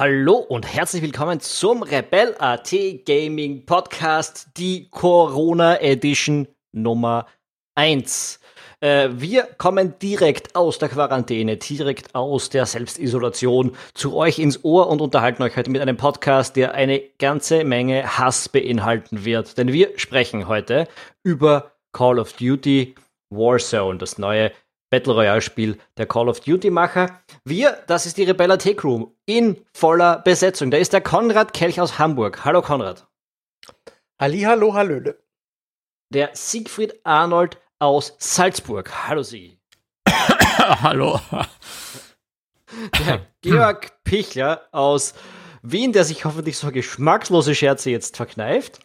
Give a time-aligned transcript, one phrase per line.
[0.00, 2.74] Hallo und herzlich willkommen zum Rebel.at
[3.04, 7.26] Gaming Podcast, die Corona Edition Nummer
[7.74, 8.40] 1.
[8.80, 14.88] Äh, wir kommen direkt aus der Quarantäne, direkt aus der Selbstisolation zu euch ins Ohr
[14.88, 19.58] und unterhalten euch heute mit einem Podcast, der eine ganze Menge Hass beinhalten wird.
[19.58, 20.88] Denn wir sprechen heute
[21.24, 22.94] über Call of Duty
[23.28, 24.50] Warzone, das neue
[24.90, 27.20] Battle Royale Spiel der Call of Duty Macher.
[27.44, 30.70] Wir, das ist die Rebella Tech Room in voller Besetzung.
[30.70, 32.44] Da ist der Konrad Kelch aus Hamburg.
[32.44, 33.06] Hallo Konrad.
[34.18, 35.22] Halli, hallo, hallöle.
[36.12, 39.08] Der Siegfried Arnold aus Salzburg.
[39.08, 39.58] Hallo Sie.
[40.08, 41.20] hallo.
[42.98, 45.14] Der Georg Pichler aus
[45.62, 48.80] Wien, der sich hoffentlich so geschmackslose Scherze jetzt verkneift.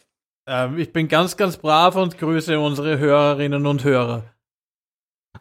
[0.47, 4.34] Ähm, ich bin ganz, ganz brav und grüße unsere Hörerinnen und Hörer.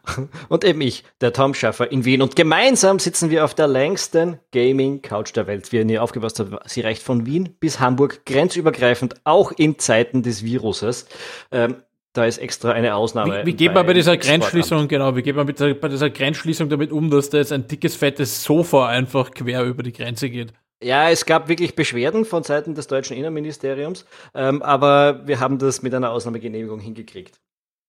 [0.49, 2.21] Und eben ich, der Tom Schaffer in Wien.
[2.21, 5.71] Und gemeinsam sitzen wir auf der längsten Gaming-Couch der Welt.
[5.71, 10.23] Wie ihr nie aufgepasst habt, sie reicht von Wien bis Hamburg, grenzübergreifend, auch in Zeiten
[10.23, 11.05] des Viruses.
[11.51, 11.77] Ähm,
[12.15, 13.41] da ist extra eine Ausnahme.
[13.41, 16.69] Wie, wie geht man bei dieser Grenzschließung, genau, wie geht man dieser, bei dieser Grenzschließung
[16.69, 20.53] damit um, dass da jetzt ein dickes, fettes Sofa einfach quer über die Grenze geht?
[20.81, 25.81] Ja, es gab wirklich Beschwerden von Seiten des deutschen Innenministeriums, ähm, aber wir haben das
[25.81, 27.39] mit einer Ausnahmegenehmigung hingekriegt.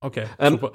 [0.00, 0.72] Okay, ähm, super.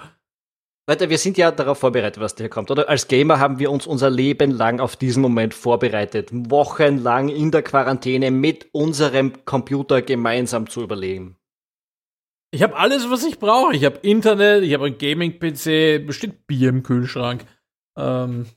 [0.88, 2.72] Weiter, wir sind ja darauf vorbereitet, was da kommt.
[2.72, 7.52] Oder als Gamer haben wir uns unser Leben lang auf diesen Moment vorbereitet, wochenlang in
[7.52, 11.38] der Quarantäne mit unserem Computer gemeinsam zu überlegen.
[12.54, 13.76] Ich habe alles, was ich brauche.
[13.76, 17.46] Ich habe Internet, ich habe einen Gaming-PC, bestimmt Bier im Kühlschrank.
[17.96, 18.48] Ähm,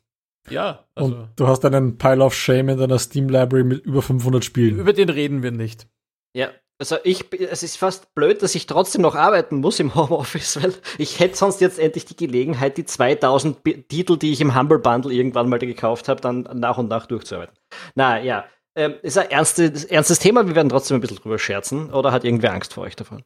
[0.49, 0.87] ja.
[0.95, 1.15] Also.
[1.15, 4.79] Und du hast einen Pile of Shame in deiner Steam-Library mit über 500 Spielen.
[4.79, 5.87] Über den reden wir nicht.
[6.35, 10.63] Ja, also ich, es ist fast blöd, dass ich trotzdem noch arbeiten muss im Homeoffice,
[10.63, 14.59] weil ich hätte sonst jetzt endlich die Gelegenheit, die 2000 B Titel, die ich im
[14.59, 17.57] Humble Bundle irgendwann mal gekauft habe, dann nach und nach durchzuarbeiten.
[17.95, 18.45] Na ja,
[18.77, 21.93] ähm, ist ein ernstes, ernstes Thema, wir werden trotzdem ein bisschen drüber scherzen.
[21.93, 23.23] Oder hat irgendwer Angst vor euch davon?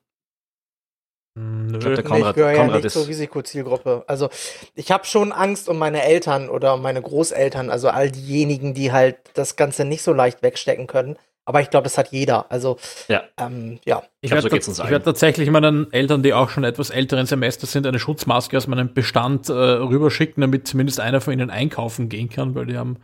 [1.38, 1.78] Hm, nö.
[1.78, 4.04] Ich, glaub, der Konrad, ich gehöre ja nicht zur Risikozielgruppe.
[4.06, 4.28] Also
[4.74, 8.92] ich habe schon Angst um meine Eltern oder um meine Großeltern, also all diejenigen, die
[8.92, 11.16] halt das Ganze nicht so leicht wegstecken können.
[11.48, 12.44] Aber ich glaube, das hat jeder.
[12.52, 12.76] Also,
[13.08, 13.22] ja.
[13.40, 14.02] Ähm, ja.
[14.20, 17.98] Ich, werde so werd tatsächlich meinen Eltern, die auch schon etwas älteren Semester sind, eine
[17.98, 22.66] Schutzmaske aus meinem Bestand äh, rüberschicken, damit zumindest einer von ihnen einkaufen gehen kann, weil
[22.66, 22.98] die haben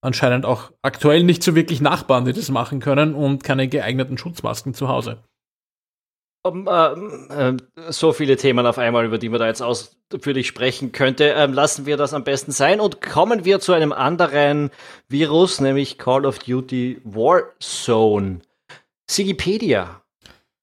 [0.00, 4.72] anscheinend auch aktuell nicht so wirklich Nachbarn, die das machen können und keine geeigneten Schutzmasken
[4.72, 5.18] zu Hause.
[6.42, 7.56] Um, äh, äh,
[7.90, 11.34] so viele Themen auf einmal, über die man da jetzt ausführlich sprechen könnte.
[11.36, 14.70] Ähm, lassen wir das am besten sein und kommen wir zu einem anderen
[15.08, 18.40] Virus, nämlich Call of Duty Warzone.
[19.10, 20.00] Sigipedia.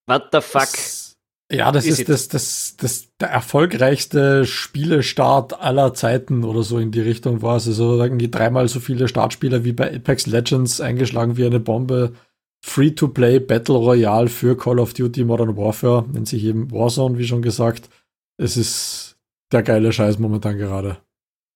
[0.07, 0.61] What the fuck?
[0.61, 1.17] Das,
[1.51, 6.91] ja, das ist, ist das, das, das, der erfolgreichste Spielestart aller Zeiten oder so in
[6.91, 7.67] die Richtung war es.
[7.67, 12.13] Also irgendwie dreimal so viele Startspieler wie bei Apex Legends eingeschlagen wie eine Bombe
[12.61, 17.41] Free-to-Play Battle Royale für Call of Duty Modern Warfare, nennt sich eben Warzone, wie schon
[17.41, 17.89] gesagt.
[18.37, 19.17] Es ist
[19.51, 20.97] der geile Scheiß momentan gerade.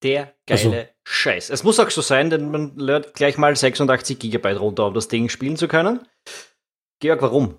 [0.02, 0.74] Der geile also,
[1.04, 1.50] Scheiß.
[1.50, 5.08] Es muss auch so sein, denn man lernt gleich mal 86 Gigabyte runter, um das
[5.08, 6.00] Ding spielen zu können.
[7.00, 7.58] Georg, warum?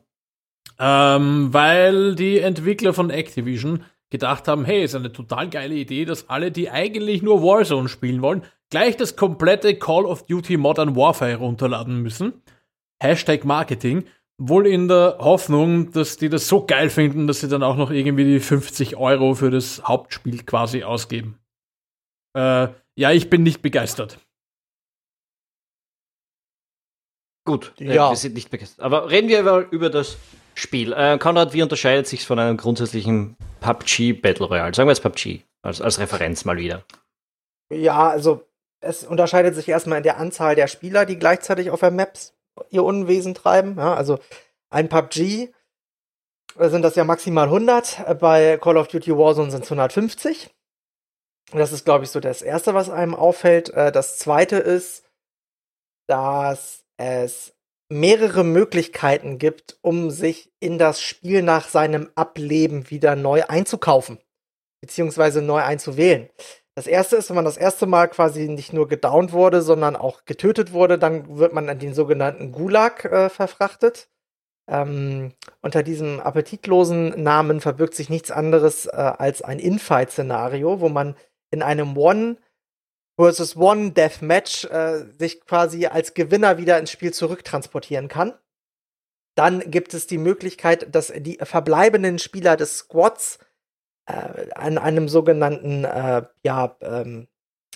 [0.80, 6.30] Ähm, weil die Entwickler von Activision gedacht haben, hey, ist eine total geile Idee, dass
[6.30, 11.38] alle, die eigentlich nur Warzone spielen wollen, gleich das komplette Call of Duty Modern Warfare
[11.38, 12.42] runterladen müssen.
[13.02, 14.06] Hashtag Marketing,
[14.38, 17.92] wohl in der Hoffnung, dass die das so geil finden, dass sie dann auch noch
[17.92, 21.40] irgendwie die 50 Euro für das Hauptspiel quasi ausgeben.
[22.36, 24.20] Äh, ja, ich bin nicht begeistert.
[27.46, 28.10] Gut, äh, ja.
[28.10, 28.84] wir sind nicht begeistert.
[28.84, 30.18] Aber reden wir über, über das
[30.56, 30.94] Spiel.
[30.94, 34.74] Äh, Konrad, wie unterscheidet sich von einem grundsätzlichen PUBG Battle Royale?
[34.74, 36.84] Sagen wir jetzt PUBG als, als Referenz mal wieder.
[37.72, 38.46] Ja, also
[38.82, 42.34] es unterscheidet sich erstmal in der Anzahl der Spieler, die gleichzeitig auf der Maps
[42.70, 43.78] ihr Unwesen treiben.
[43.78, 44.20] Ja, also
[44.70, 45.54] ein PUBG
[46.58, 50.50] äh, sind das ja maximal 100, äh, bei Call of Duty Warzone sind es 150.
[51.52, 53.70] Das ist, glaube ich, so das Erste, was einem auffällt.
[53.70, 55.04] Äh, das Zweite ist,
[56.08, 57.54] dass es
[57.90, 64.20] mehrere Möglichkeiten gibt, um sich in das Spiel nach seinem Ableben wieder neu einzukaufen,
[64.82, 66.30] beziehungsweise neu einzuwählen.
[66.76, 70.26] Das erste ist, wenn man das erste Mal quasi nicht nur gedownt wurde, sondern auch
[70.26, 74.10] getötet wurde, dann wird man an den sogenannten Gulag äh, verfrachtet.
[74.68, 81.16] Ähm, unter diesem appetitlosen Namen verbirgt sich nichts anderes äh, als ein Infight-Szenario, wo man
[81.52, 82.38] in einem One
[83.18, 88.34] versus One Deathmatch äh, sich quasi als Gewinner wieder ins Spiel zurücktransportieren kann.
[89.36, 93.40] Dann gibt es die Möglichkeit, dass die verbleibenden Spieler des Squads
[94.06, 97.28] an einem sogenannten äh, ja, ähm,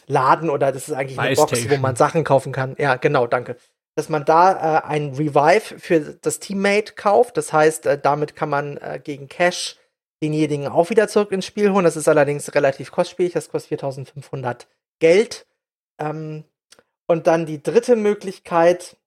[0.07, 2.75] Laden oder das ist eigentlich eine Box, wo man Sachen kaufen kann.
[2.77, 3.57] Ja, genau, danke.
[3.95, 7.35] dass man da äh, ein Revive für das Teammate kauft.
[7.38, 9.77] Das heißt, äh, damit kann man äh, gegen Cash
[10.21, 11.83] denjenigen auch wieder zurück ins Spiel holen.
[11.83, 13.33] Das ist allerdings relativ kostspielig.
[13.33, 14.68] Das kostet 4500
[15.00, 15.47] Geld.
[16.00, 16.44] Ähm,
[17.07, 18.97] und dann die dritte Möglichkeit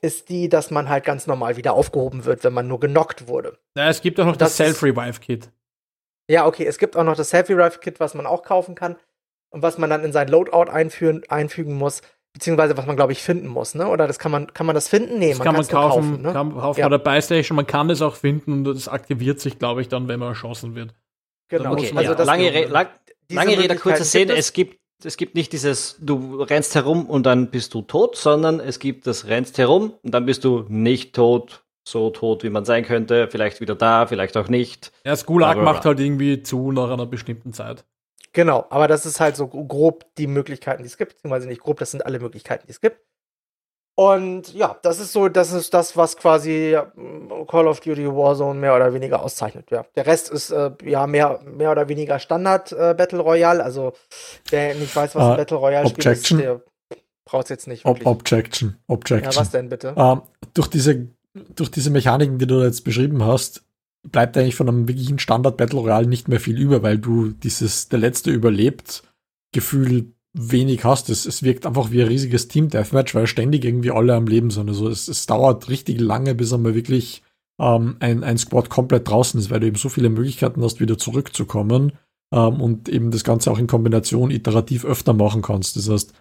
[0.00, 3.58] ist die, dass man halt ganz normal wieder aufgehoben wird, wenn man nur genockt wurde.
[3.76, 5.50] Ja, es gibt auch noch das, das Self-Revive-Kit.
[6.30, 8.94] Ja, okay, es gibt auch noch das Self-Revive-Kit, was man auch kaufen kann
[9.50, 13.20] und was man dann in sein Loadout einführen, einfügen muss, beziehungsweise was man, glaube ich,
[13.20, 13.88] finden muss, ne?
[13.88, 15.18] Oder das kann man, kann man das finden?
[15.18, 16.32] Nee, das man kann man kaufen, kaufen, ne?
[16.32, 16.86] kann kaufen ja.
[16.88, 20.06] bei der Buystation, man kann es auch finden und das aktiviert sich, glaube ich, dann,
[20.06, 20.94] wenn man erschossen wird.
[21.48, 22.22] Genau, okay, also ja.
[22.22, 22.86] lange, Re lang,
[23.28, 27.50] lange Rede, kurzer Sinn, es gibt es gibt nicht dieses, du rennst herum und dann
[27.50, 31.64] bist du tot, sondern es gibt das rennst herum und dann bist du nicht tot,
[31.86, 34.92] so tot, wie man sein könnte, vielleicht wieder da, vielleicht auch nicht.
[35.04, 37.84] Ja, das Gulag macht halt irgendwie zu nach einer bestimmten Zeit.
[38.32, 41.78] Genau, aber das ist halt so grob die Möglichkeiten, die es gibt, beziehungsweise nicht grob,
[41.78, 43.00] das sind alle Möglichkeiten, die es gibt.
[43.96, 46.74] Und ja, das ist so, das ist das, was quasi
[47.48, 49.70] Call of Duty Warzone mehr oder weniger auszeichnet.
[49.70, 49.84] Ja.
[49.94, 53.62] Der Rest ist äh, ja mehr, mehr oder weniger Standard äh, Battle Royale.
[53.62, 53.92] Also
[54.48, 56.38] wer nicht weiß, was uh, ein Battle Royale Objection.
[56.38, 56.62] Spiel ist, der
[57.26, 57.84] braucht es jetzt nicht.
[57.84, 58.78] Ob Objection.
[58.86, 59.32] Objection.
[59.32, 59.92] Ja, was denn bitte?
[59.94, 60.20] Uh,
[60.54, 63.64] durch diese durch diese Mechaniken, die du jetzt beschrieben hast,
[64.02, 67.88] bleibt eigentlich von einem wirklichen Standard Battle Royale nicht mehr viel über, weil du dieses
[67.88, 69.02] der letzte überlebt
[69.52, 71.10] Gefühl wenig hast.
[71.10, 74.68] Es, es wirkt einfach wie ein riesiges Team-Deathmatch, weil ständig irgendwie alle am Leben sind.
[74.68, 77.22] Also es, es dauert richtig lange, bis einmal wirklich
[77.60, 80.98] ähm, ein, ein Squad komplett draußen ist, weil du eben so viele Möglichkeiten hast, wieder
[80.98, 81.92] zurückzukommen
[82.32, 85.76] ähm, und eben das Ganze auch in Kombination iterativ öfter machen kannst.
[85.76, 86.14] Das heißt,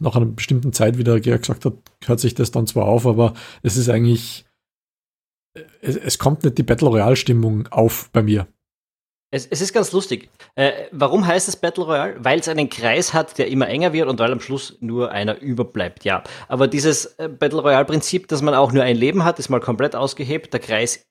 [0.00, 3.06] nach einer bestimmten Zeit, wie der Georg gesagt hat, hört sich das dann zwar auf,
[3.06, 4.44] aber es ist eigentlich,
[5.80, 8.46] es, es kommt nicht die Battle Royale-Stimmung auf bei mir.
[9.32, 10.30] Es, es ist ganz lustig.
[10.54, 12.16] Äh, warum heißt es Battle Royale?
[12.18, 15.40] Weil es einen Kreis hat, der immer enger wird und weil am Schluss nur einer
[15.40, 16.22] überbleibt, ja.
[16.48, 19.96] Aber dieses äh, Battle Royale-Prinzip, dass man auch nur ein Leben hat, ist mal komplett
[19.96, 20.52] ausgehebt.
[20.52, 21.04] Der Kreis,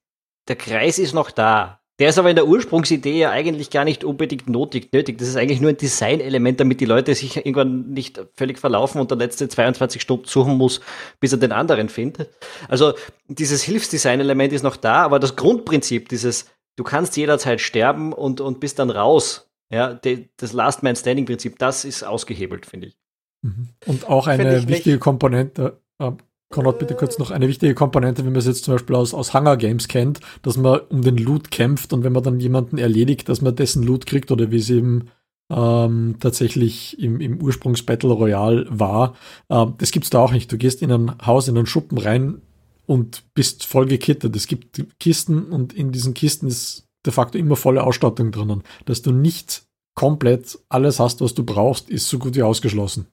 [0.47, 1.81] der Kreis ist noch da.
[1.99, 4.91] Der ist aber in der Ursprungsidee ja eigentlich gar nicht unbedingt nötig.
[4.91, 5.17] nötig.
[5.17, 9.11] Das ist eigentlich nur ein Designelement, damit die Leute sich irgendwann nicht völlig verlaufen und
[9.11, 10.81] der letzte 22 Stunden suchen muss,
[11.21, 12.29] bis er den anderen findet.
[12.67, 12.93] Also
[13.27, 18.59] dieses Hilfsdesign-Element ist noch da, aber das Grundprinzip, dieses du kannst jederzeit sterben und, und
[18.59, 19.49] bist dann raus.
[19.71, 19.99] Ja,
[20.37, 22.97] das Last Man Standing Prinzip, das ist ausgehebelt, finde ich.
[23.41, 23.69] Mhm.
[23.85, 25.01] Und auch eine wichtige nicht.
[25.01, 26.11] Komponente, äh,
[26.55, 29.33] Konrad, bitte kurz noch eine wichtige Komponente, wenn man es jetzt zum Beispiel aus, aus
[29.33, 33.29] Hunger Games kennt, dass man um den Loot kämpft und wenn man dann jemanden erledigt,
[33.29, 35.09] dass man dessen Loot kriegt oder wie es eben
[35.51, 39.15] ähm, tatsächlich im, im Ursprungs-Battle Royale war.
[39.49, 40.51] Ähm, das gibt's da auch nicht.
[40.51, 42.41] Du gehst in ein Haus, in einen Schuppen rein,
[42.85, 44.35] und bist voll gekittet.
[44.35, 48.63] Es gibt Kisten und in diesen Kisten ist de facto immer volle Ausstattung drinnen.
[48.85, 49.63] Dass du nicht
[49.95, 53.07] komplett alles hast, was du brauchst, ist so gut wie ausgeschlossen.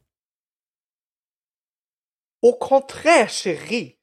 [2.43, 3.99] Au contraire, chérie.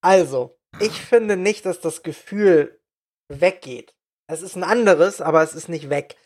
[0.00, 2.80] Also, ich finde nicht, dass das Gefühl
[3.28, 3.94] weggeht.
[4.28, 6.16] Es ist ein anderes, aber es ist nicht weg.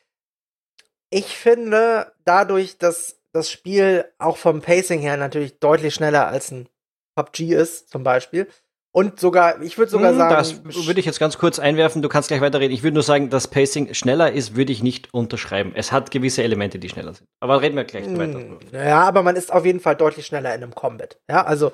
[1.11, 6.69] Ich finde, dadurch, dass das Spiel auch vom Pacing her natürlich deutlich schneller als ein
[7.17, 8.49] PUBG ist, zum Beispiel.
[8.93, 10.35] Und sogar, ich würde sogar hm, sagen.
[10.35, 12.75] Das würde ich jetzt ganz kurz einwerfen, du kannst gleich weiterreden.
[12.75, 15.73] Ich würde nur sagen, dass Pacing schneller ist, würde ich nicht unterschreiben.
[15.77, 17.29] Es hat gewisse Elemente, die schneller sind.
[17.41, 18.85] Aber reden wir gleich hm, weiter.
[18.85, 21.19] Ja, aber man ist auf jeden Fall deutlich schneller in einem Combat.
[21.29, 21.73] Ja, also.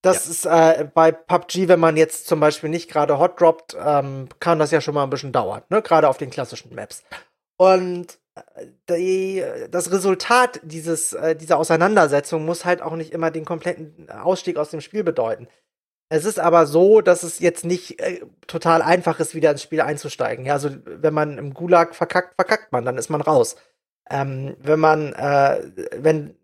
[0.00, 0.30] Das ja.
[0.30, 4.58] ist äh, bei PUBG, wenn man jetzt zum Beispiel nicht gerade hot droppt, ähm, kann
[4.58, 5.80] das ja schon mal ein bisschen dauern, ne?
[5.80, 7.04] Gerade auf den klassischen Maps.
[7.56, 8.18] Und
[8.90, 14.56] die, das Resultat dieses, äh, dieser Auseinandersetzung muss halt auch nicht immer den kompletten Ausstieg
[14.56, 15.48] aus dem Spiel bedeuten.
[16.08, 19.80] Es ist aber so, dass es jetzt nicht äh, total einfach ist, wieder ins Spiel
[19.80, 20.44] einzusteigen.
[20.44, 23.56] Ja, also wenn man im Gulag verkackt, verkackt man, dann ist man raus.
[24.10, 25.62] Ähm, wenn man, äh,
[25.96, 26.36] wenn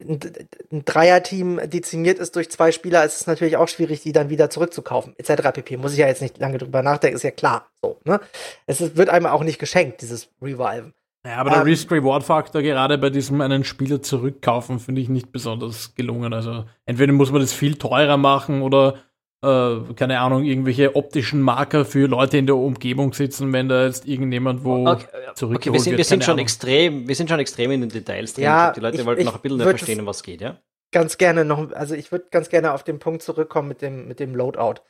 [0.00, 4.48] ein Dreierteam dezimiert ist durch zwei Spieler, ist es natürlich auch schwierig, die dann wieder
[4.48, 5.50] zurückzukaufen, etc.
[5.52, 5.76] pp.
[5.76, 7.68] Muss ich ja jetzt nicht lange drüber nachdenken, ist ja klar.
[7.82, 8.20] So, ne?
[8.66, 10.94] Es wird einem auch nicht geschenkt, dieses Reviven.
[11.26, 15.94] Ja, aber der ähm, Risk-Reward-Faktor gerade bei diesem einen Spieler zurückkaufen finde ich nicht besonders
[15.96, 16.32] gelungen.
[16.32, 18.94] Also entweder muss man das viel teurer machen oder
[19.42, 24.06] äh, keine Ahnung, irgendwelche optischen Marker für Leute in der Umgebung sitzen, wenn da jetzt
[24.06, 25.06] irgendjemand wo okay,
[25.42, 28.44] okay wir sind, wir sind schon extrem, wir sind schon extrem in den Details drin.
[28.44, 30.58] Ja, die Leute ich, wollten noch ein bisschen verstehen, um was geht, ja?
[30.92, 34.20] Ganz gerne noch, also ich würde ganz gerne auf den Punkt zurückkommen mit dem, mit
[34.20, 34.80] dem Loadout.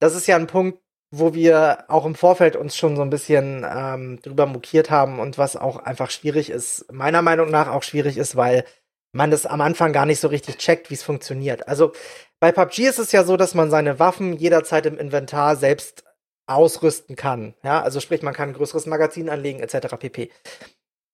[0.00, 0.80] Das ist ja ein Punkt,
[1.10, 5.38] wo wir auch im Vorfeld uns schon so ein bisschen ähm, drüber mokiert haben und
[5.38, 8.64] was auch einfach schwierig ist, meiner Meinung nach auch schwierig ist, weil
[9.12, 11.66] man das am Anfang gar nicht so richtig checkt, wie es funktioniert.
[11.66, 11.92] Also
[12.40, 16.04] bei PUBG ist es ja so, dass man seine Waffen jederzeit im Inventar selbst
[16.46, 17.54] ausrüsten kann.
[17.62, 19.96] Ja, also sprich, man kann ein größeres Magazin anlegen, etc.
[19.98, 20.30] pp.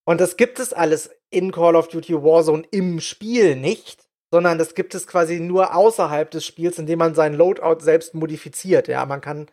[0.04, 4.74] Und das gibt es alles in Call of Duty Warzone im Spiel nicht, sondern das
[4.74, 8.88] gibt es quasi nur außerhalb des Spiels, indem man seinen Loadout selbst modifiziert.
[8.88, 9.46] Ja, man kann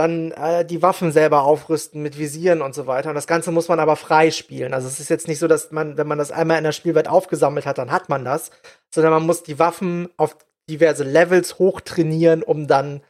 [0.00, 3.10] dann äh, die Waffen selber aufrüsten mit Visieren und so weiter.
[3.10, 4.72] Und das Ganze muss man aber frei spielen.
[4.72, 7.06] Also es ist jetzt nicht so, dass man, wenn man das einmal in der Spielwelt
[7.06, 8.50] aufgesammelt hat, dann hat man das,
[8.92, 10.36] sondern man muss die Waffen auf
[10.70, 13.02] diverse Levels hochtrainieren, um dann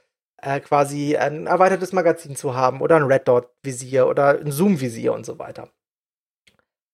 [0.43, 4.81] äh, quasi ein erweitertes Magazin zu haben oder ein Red Dot Visier oder ein Zoom
[4.81, 5.69] Visier und so weiter.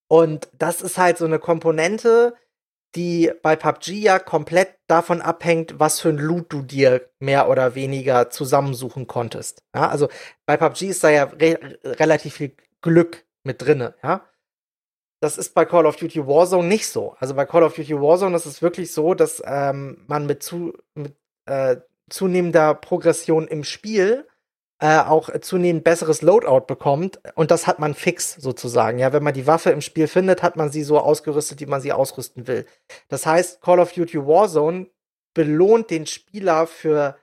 [0.09, 2.35] Und das ist halt so eine Komponente,
[2.97, 7.75] die bei PUBG ja komplett davon abhängt, was für ein Loot du dir mehr oder
[7.75, 9.63] weniger zusammensuchen konntest.
[9.75, 10.09] Ja, also
[10.47, 14.27] bei PUBG ist da ja re relativ viel Glück mit drinne, ja.
[15.21, 17.17] Das ist bei Call of Duty Warzone nicht so.
[17.19, 20.75] Also bei Call of Duty Warzone ist es wirklich so, dass ähm, man mit, zu,
[20.95, 21.77] mit äh,
[22.11, 24.27] zunehmender Progression im Spiel
[24.79, 27.19] äh, auch zunehmend besseres Loadout bekommt.
[27.35, 28.99] Und das hat man fix sozusagen.
[28.99, 31.81] Ja, wenn man die Waffe im Spiel findet, hat man sie so ausgerüstet, wie man
[31.81, 32.67] sie ausrüsten will.
[33.09, 34.89] Das heißt, Call of Duty Warzone
[35.35, 37.17] belohnt den Spieler für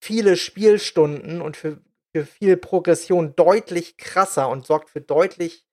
[0.00, 1.80] viele Spielstunden und für,
[2.14, 5.66] für viel Progression deutlich krasser und sorgt für deutlich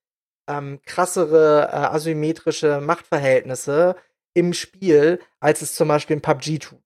[0.48, 3.96] ähm, krassere äh, asymmetrische Machtverhältnisse
[4.34, 6.82] im Spiel, als es zum Beispiel in PUBG tut.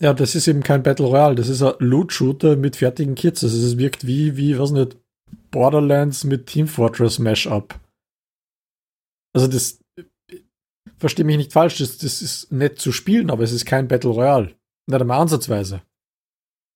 [0.00, 3.42] Ja, das ist eben kein Battle Royale, das ist ein Loot-Shooter mit fertigen Kits.
[3.42, 4.96] Also es wirkt wie, wie, was nicht,
[5.50, 7.74] Borderlands mit Team Fortress Mashup.
[9.34, 9.80] Also das,
[10.98, 14.10] verstehe mich nicht falsch, das, das ist nett zu spielen, aber es ist kein Battle
[14.10, 14.54] Royale.
[14.86, 15.82] Nicht einmal ansatzweise.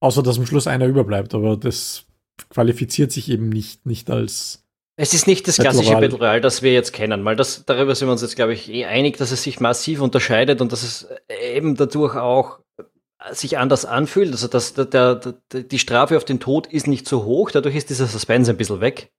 [0.01, 2.05] Außer, dass am Schluss einer überbleibt, aber das
[2.51, 4.65] qualifiziert sich eben nicht, nicht als.
[4.97, 6.09] Es ist nicht das Battle klassische Royale.
[6.09, 8.69] Battle Royale, das wir jetzt kennen, weil das, darüber sind wir uns jetzt, glaube ich,
[8.69, 11.09] eh einig, dass es sich massiv unterscheidet und dass es
[11.53, 12.59] eben dadurch auch
[13.31, 14.31] sich anders anfühlt.
[14.33, 15.19] Also dass der, der,
[15.53, 18.81] die Strafe auf den Tod ist nicht so hoch, dadurch ist dieser Suspense ein bisschen
[18.81, 19.13] weg.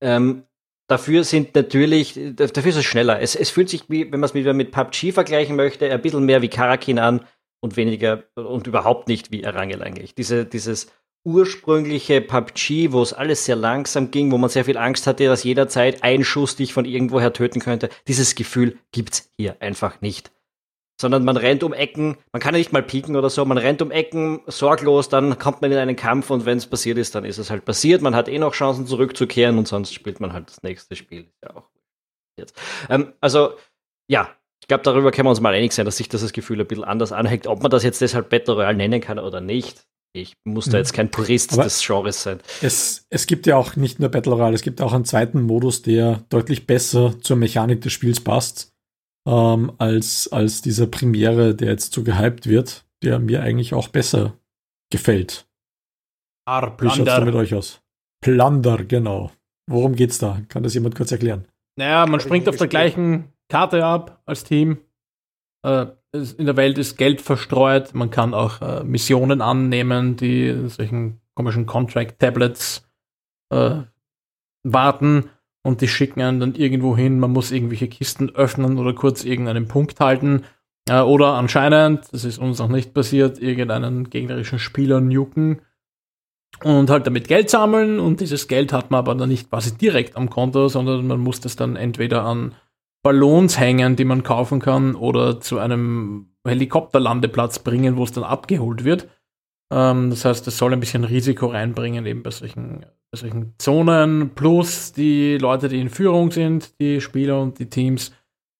[0.00, 0.44] Ähm,
[0.88, 3.20] dafür sind natürlich, dafür ist es schneller.
[3.20, 6.24] Es, es fühlt sich, wie, wenn man es wieder mit PUBG vergleichen möchte, ein bisschen
[6.24, 7.26] mehr wie Karakin an
[7.60, 10.14] und weniger und überhaupt nicht wie Erangel eigentlich.
[10.14, 10.88] Diese, dieses
[11.24, 15.44] ursprüngliche PUBG, wo es alles sehr langsam ging, wo man sehr viel Angst hatte, dass
[15.44, 20.32] jederzeit ein Schuss dich von irgendwoher töten könnte, dieses Gefühl gibt's hier einfach nicht
[21.02, 23.82] sondern man rennt um Ecken, man kann ja nicht mal pieken oder so, man rennt
[23.82, 27.26] um Ecken sorglos, dann kommt man in einen Kampf und wenn es passiert ist, dann
[27.26, 28.00] ist es halt passiert.
[28.00, 31.30] Man hat eh noch Chancen zurückzukehren und sonst spielt man halt das nächste Spiel.
[31.44, 31.68] Ja auch
[32.38, 32.56] jetzt.
[32.88, 33.54] Ähm, also
[34.08, 34.30] ja,
[34.62, 36.84] ich glaube, darüber können wir uns mal einig sein, dass sich das Gefühl ein bisschen
[36.84, 37.46] anders anhängt.
[37.46, 40.82] Ob man das jetzt deshalb Battle Royale nennen kann oder nicht, ich muss da mhm.
[40.82, 42.38] jetzt kein Purist Aber des Genres sein.
[42.60, 45.82] Es, es gibt ja auch nicht nur Battle Royale, es gibt auch einen zweiten Modus,
[45.82, 48.71] der deutlich besser zur Mechanik des Spiels passt
[49.26, 54.38] ähm, als, als dieser Premiere, der jetzt so gehypt wird, der mir eigentlich auch besser
[54.90, 55.46] gefällt.
[56.46, 57.80] Ar, Wie schaut's da mit euch aus?
[58.20, 59.30] Plunder, genau.
[59.68, 60.40] Worum geht's da?
[60.48, 61.46] Kann das jemand kurz erklären?
[61.76, 64.78] Naja, man springt auf der gleichen Karte ab als Team.
[65.64, 67.94] Äh, in der Welt ist Geld verstreut.
[67.94, 72.86] Man kann auch äh, Missionen annehmen, die solchen komischen Contract-Tablets
[73.50, 73.82] äh,
[74.64, 75.30] warten
[75.62, 79.68] und die schicken einen dann irgendwo hin, man muss irgendwelche Kisten öffnen oder kurz irgendeinen
[79.68, 80.44] Punkt halten.
[80.88, 85.60] Äh, oder anscheinend, das ist uns noch nicht passiert, irgendeinen gegnerischen Spieler nuken
[86.64, 90.16] und halt damit Geld sammeln und dieses Geld hat man aber dann nicht quasi direkt
[90.16, 92.54] am Konto, sondern man muss das dann entweder an
[93.02, 98.84] Ballons hängen, die man kaufen kann, oder zu einem Helikopterlandeplatz bringen, wo es dann abgeholt
[98.84, 99.08] wird.
[99.72, 104.92] Ähm, das heißt, es soll ein bisschen Risiko reinbringen, eben bei solchen solchen Zonen plus
[104.92, 108.12] die Leute, die in Führung sind, die Spieler und die Teams,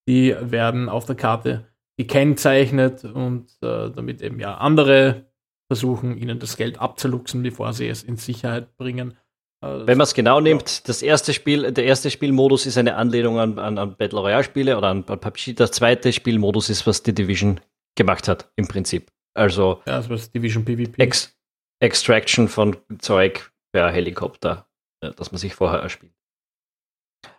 [0.07, 1.67] die werden auf der Karte
[1.97, 5.27] gekennzeichnet und äh, damit eben ja andere
[5.69, 9.17] versuchen, ihnen das Geld abzuluxen, bevor sie es in Sicherheit bringen.
[9.63, 13.39] Äh, Wenn man es genau nimmt, das erste Spiel, der erste Spielmodus ist eine Anlehnung
[13.39, 15.55] an, an, an Battle Royale Spiele oder an, an PUBG.
[15.55, 17.61] Der zweite Spielmodus ist, was die Division
[17.95, 19.11] gemacht hat, im Prinzip.
[19.35, 21.03] Also, ja, das war Division PvP.
[21.03, 21.35] Ex
[21.81, 24.67] Extraction von Zeug, per Helikopter,
[25.01, 26.13] äh, das man sich vorher erspielt.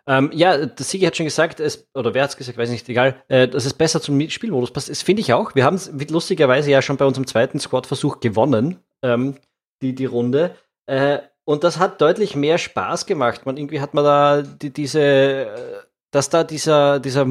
[0.06, 2.88] Ähm, ja, der Sigi hat schon gesagt, es, oder wer hat es gesagt, weiß nicht,
[2.88, 4.90] egal, äh, dass es besser zum Spielmodus passt.
[4.90, 5.54] Das finde ich auch.
[5.54, 9.36] Wir haben es lustigerweise ja schon bei unserem zweiten Squad-Versuch gewonnen, ähm,
[9.82, 10.56] die, die Runde.
[10.86, 13.46] Äh, und das hat deutlich mehr Spaß gemacht.
[13.46, 17.26] Man, irgendwie hat man da die, diese, dass da dieser, dieser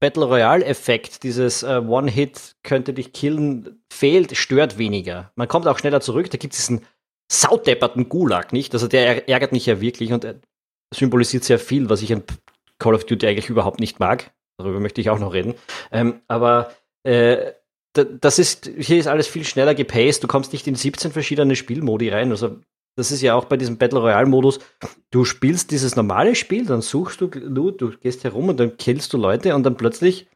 [0.00, 5.32] Battle Royale-Effekt, dieses äh, One-Hit könnte dich killen, fehlt, stört weniger.
[5.36, 6.30] Man kommt auch schneller zurück.
[6.30, 6.84] Da gibt es diesen
[7.32, 8.74] saudepperten Gulag, nicht?
[8.74, 10.40] Also der ärgert mich ja wirklich und er
[10.94, 12.22] symbolisiert sehr viel, was ich an
[12.78, 14.32] Call of Duty eigentlich überhaupt nicht mag.
[14.58, 15.54] Darüber möchte ich auch noch reden.
[15.90, 16.72] Ähm, aber
[17.04, 17.52] äh,
[17.94, 20.22] das ist, hier ist alles viel schneller gepaced.
[20.22, 22.30] Du kommst nicht in 17 verschiedene Spielmodi rein.
[22.30, 22.58] Also,
[22.96, 24.60] das ist ja auch bei diesem Battle Royale Modus.
[25.10, 29.12] Du spielst dieses normale Spiel, dann suchst du Loot, du gehst herum und dann killst
[29.12, 30.26] du Leute und dann plötzlich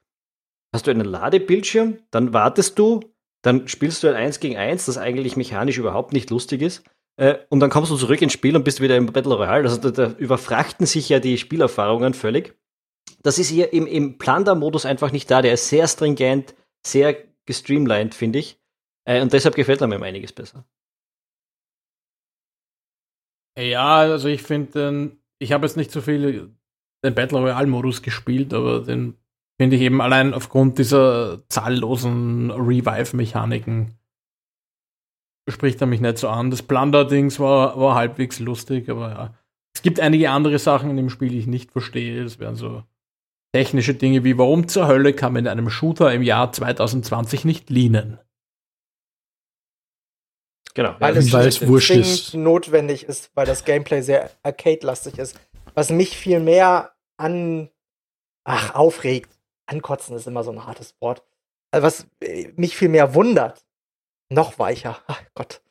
[0.72, 3.00] hast du einen Ladebildschirm, dann wartest du,
[3.46, 6.82] dann spielst du ein 1 gegen 1, das eigentlich mechanisch überhaupt nicht lustig ist.
[7.16, 9.62] Äh, und dann kommst du zurück ins Spiel und bist wieder im Battle Royale.
[9.62, 12.58] Also da, da überfrachten sich ja die Spielerfahrungen völlig.
[13.22, 15.42] Das ist hier im, im Plunder-Modus einfach nicht da.
[15.42, 18.60] Der ist sehr stringent, sehr gestreamlined, finde ich.
[19.04, 20.64] Äh, und deshalb gefällt er mir einiges besser.
[23.58, 26.54] Ja, also ich finde, ich habe jetzt nicht so viel
[27.04, 29.16] den Battle Royale-Modus gespielt, aber den
[29.58, 33.94] finde ich eben allein aufgrund dieser zahllosen Revive-Mechaniken
[35.48, 36.50] spricht er mich nicht so an.
[36.50, 39.34] Das Plunder-Dings war, war halbwegs lustig, aber ja.
[39.74, 42.24] Es gibt einige andere Sachen in dem Spiel, die ich nicht verstehe.
[42.24, 42.82] Das wären so
[43.52, 47.70] technische Dinge wie, warum zur Hölle kann man in einem Shooter im Jahr 2020 nicht
[47.70, 48.18] leanen?
[50.74, 50.94] Genau.
[50.98, 52.34] Weil es, weil es wurscht ist.
[52.34, 55.38] notwendig ist, weil das Gameplay sehr arcade-lastig ist.
[55.74, 57.70] Was mich viel mehr an,
[58.44, 59.35] ach, aufregt.
[59.66, 61.22] Ankotzen ist immer so ein hartes Wort.
[61.70, 63.64] Also was äh, mich viel mehr wundert,
[64.30, 65.62] noch weicher, ach Gott,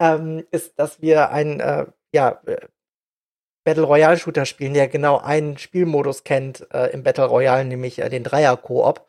[0.00, 2.68] ähm, ist, dass wir ein, äh, ja, äh,
[3.64, 8.10] Battle Royale Shooter spielen, der genau einen Spielmodus kennt äh, im Battle Royale, nämlich äh,
[8.10, 9.06] den Dreier-Koop.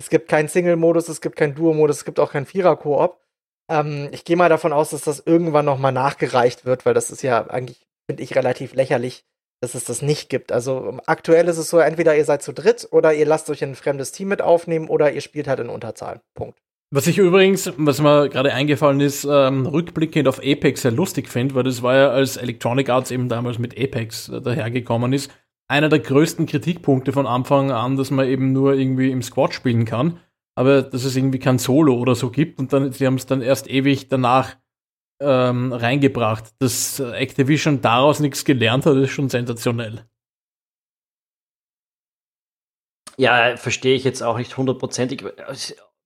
[0.00, 3.20] Es gibt keinen Single-Modus, es gibt keinen Duo-Modus, es gibt auch keinen Vierer-Koop.
[3.68, 7.22] Ähm, ich gehe mal davon aus, dass das irgendwann nochmal nachgereicht wird, weil das ist
[7.22, 9.24] ja eigentlich, finde ich, relativ lächerlich,
[9.60, 10.52] dass es das nicht gibt.
[10.52, 13.62] Also ähm, aktuell ist es so, entweder ihr seid zu dritt oder ihr lasst euch
[13.62, 16.20] ein fremdes Team mit aufnehmen oder ihr spielt halt in Unterzahl.
[16.34, 16.58] Punkt.
[16.90, 21.54] Was ich übrigens, was mir gerade eingefallen ist, ähm, rückblickend auf Apex sehr lustig finde,
[21.54, 25.30] weil das war ja, als Electronic Arts eben damals mit Apex äh, dahergekommen ist,
[25.68, 29.84] einer der größten Kritikpunkte von Anfang an, dass man eben nur irgendwie im Squad spielen
[29.84, 30.18] kann
[30.58, 33.42] aber dass es irgendwie kein Solo oder so gibt und dann, sie haben es dann
[33.42, 34.56] erst ewig danach
[35.20, 36.44] ähm, reingebracht.
[36.58, 40.04] Dass Activision daraus nichts gelernt hat, ist schon sensationell.
[43.16, 45.24] Ja, verstehe ich jetzt auch nicht hundertprozentig.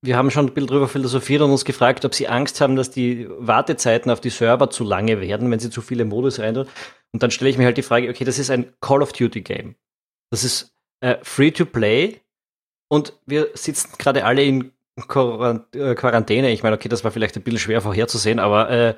[0.00, 2.90] Wir haben schon ein bisschen drüber philosophiert und uns gefragt, ob sie Angst haben, dass
[2.90, 6.66] die Wartezeiten auf die Server zu lange werden, wenn sie zu viele Modus reintun.
[7.12, 9.42] Und dann stelle ich mir halt die Frage, okay, das ist ein Call of Duty
[9.42, 9.76] Game.
[10.30, 12.20] Das ist äh, free to play
[12.88, 16.50] und wir sitzen gerade alle in Quarantäne.
[16.50, 18.94] Ich meine, okay, das war vielleicht ein bisschen schwer vorherzusehen, aber äh,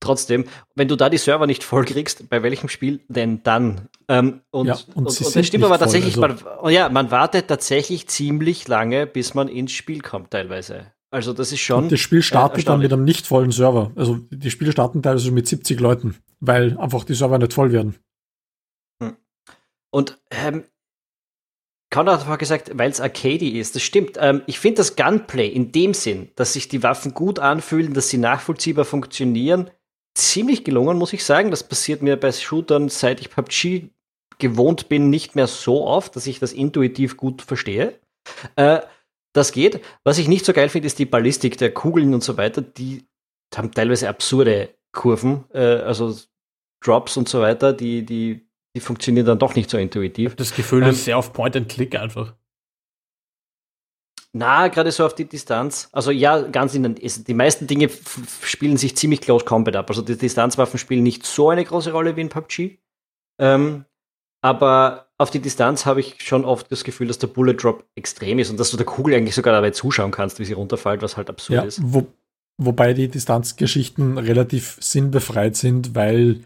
[0.00, 3.88] trotzdem, wenn du da die Server nicht voll kriegst, bei welchem Spiel denn dann?
[4.08, 7.10] Ähm, und, ja, und, und, und das stimmt aber tatsächlich, voll, also man, ja, man
[7.10, 10.92] wartet tatsächlich ziemlich lange, bis man ins Spiel kommt teilweise.
[11.10, 11.84] Also das ist schon.
[11.84, 13.92] Und das Spiel startet äh, dann mit einem nicht vollen Server.
[13.96, 17.96] Also die Spiele starten teilweise mit 70 Leuten, weil einfach die Server nicht voll werden.
[19.02, 19.16] Hm.
[19.90, 20.64] Und ähm,
[21.90, 23.74] Konrad hat gesagt, weil es arcady ist.
[23.74, 24.18] Das stimmt.
[24.20, 28.10] Ähm, ich finde das Gunplay in dem Sinn, dass sich die Waffen gut anfühlen, dass
[28.10, 29.70] sie nachvollziehbar funktionieren,
[30.14, 31.50] ziemlich gelungen, muss ich sagen.
[31.50, 33.88] Das passiert mir bei Shootern, seit ich PUBG
[34.38, 37.98] gewohnt bin, nicht mehr so oft, dass ich das intuitiv gut verstehe.
[38.56, 38.80] Äh,
[39.32, 39.80] das geht.
[40.04, 42.60] Was ich nicht so geil finde, ist die Ballistik der Kugeln und so weiter.
[42.60, 43.06] Die
[43.54, 46.14] haben teilweise absurde Kurven, äh, also
[46.80, 48.47] Drops und so weiter, die, die
[48.78, 50.36] die funktionieren dann doch nicht so intuitiv.
[50.36, 52.32] Das Gefühl ähm, ist sehr auf Point and Click einfach.
[54.32, 55.88] Na, gerade so auf die Distanz.
[55.90, 57.90] Also ja, ganz in den, die meisten Dinge
[58.42, 59.90] spielen sich ziemlich close combat ab.
[59.90, 62.78] Also die Distanzwaffen spielen nicht so eine große Rolle wie in PUBG.
[63.40, 63.84] Ähm,
[64.40, 68.38] aber auf die Distanz habe ich schon oft das Gefühl, dass der Bullet Drop extrem
[68.38, 71.16] ist und dass du der Kugel eigentlich sogar dabei zuschauen kannst, wie sie runterfällt, was
[71.16, 71.80] halt absurd ja, ist.
[71.82, 72.06] Wo,
[72.58, 76.44] wobei die Distanzgeschichten relativ sinnbefreit sind, weil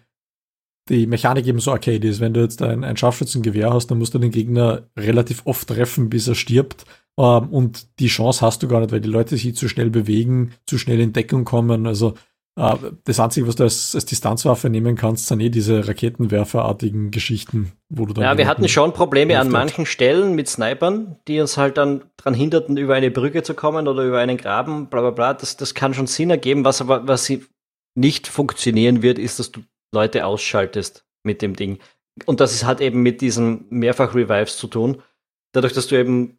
[0.88, 2.20] die Mechanik eben so arcade ist.
[2.20, 6.10] Wenn du jetzt ein, ein Scharfschützengewehr hast, dann musst du den Gegner relativ oft treffen,
[6.10, 6.84] bis er stirbt.
[7.18, 10.52] Ähm, und die Chance hast du gar nicht, weil die Leute sich zu schnell bewegen,
[10.66, 11.86] zu schnell in Deckung kommen.
[11.86, 12.14] Also
[12.56, 17.72] äh, das Einzige, was du als, als Distanzwaffe nehmen kannst, sind eh diese Raketenwerferartigen Geschichten,
[17.88, 18.24] wo du dann.
[18.24, 22.34] Ja, wir hatten schon Probleme an manchen Stellen mit Snipern, die uns halt dann daran
[22.34, 25.34] hinderten, über eine Brücke zu kommen oder über einen Graben, bla bla bla.
[25.34, 26.64] Das, das kann schon Sinn ergeben.
[26.64, 27.44] Was aber, was sie
[27.94, 29.60] nicht funktionieren wird, ist, dass du
[29.92, 31.78] Leute ausschaltest mit dem Ding.
[32.26, 35.02] Und das hat eben mit diesen Mehrfach-Revives zu tun.
[35.52, 36.38] Dadurch, dass du eben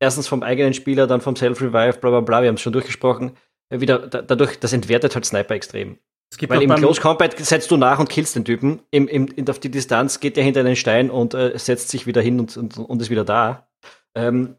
[0.00, 3.36] erstens vom eigenen Spieler, dann vom Self-Revive, bla bla bla, wir haben es schon durchgesprochen,
[3.70, 5.98] äh, wieder dadurch, das entwertet halt Sniper extrem.
[6.46, 8.82] Weil im Close Combat setzt du nach und killst den Typen.
[8.90, 12.20] Im, im, auf die Distanz geht der hinter einen Stein und äh, setzt sich wieder
[12.20, 13.66] hin und, und, und ist wieder da.
[14.14, 14.56] Ähm,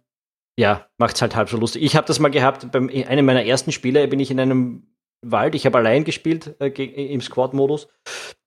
[0.58, 1.84] ja, macht's halt halb so lustig.
[1.84, 4.88] Ich habe das mal gehabt, bei einem meiner ersten Spiele bin ich in einem
[5.21, 5.55] Wald.
[5.55, 7.88] Ich habe allein gespielt äh, im Squad-Modus.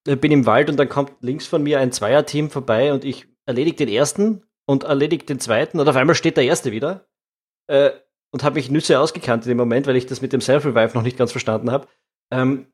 [0.07, 3.27] Äh, bin im Wald und dann kommt links von mir ein Zweierteam vorbei und ich
[3.47, 7.07] erledige den ersten und erledige den zweiten und auf einmal steht der erste wieder.
[7.69, 7.91] Äh,
[8.33, 11.03] und habe mich Nüsse ausgekannt in dem Moment, weil ich das mit dem Self-Revive noch
[11.03, 11.87] nicht ganz verstanden habe.
[12.31, 12.73] Ähm,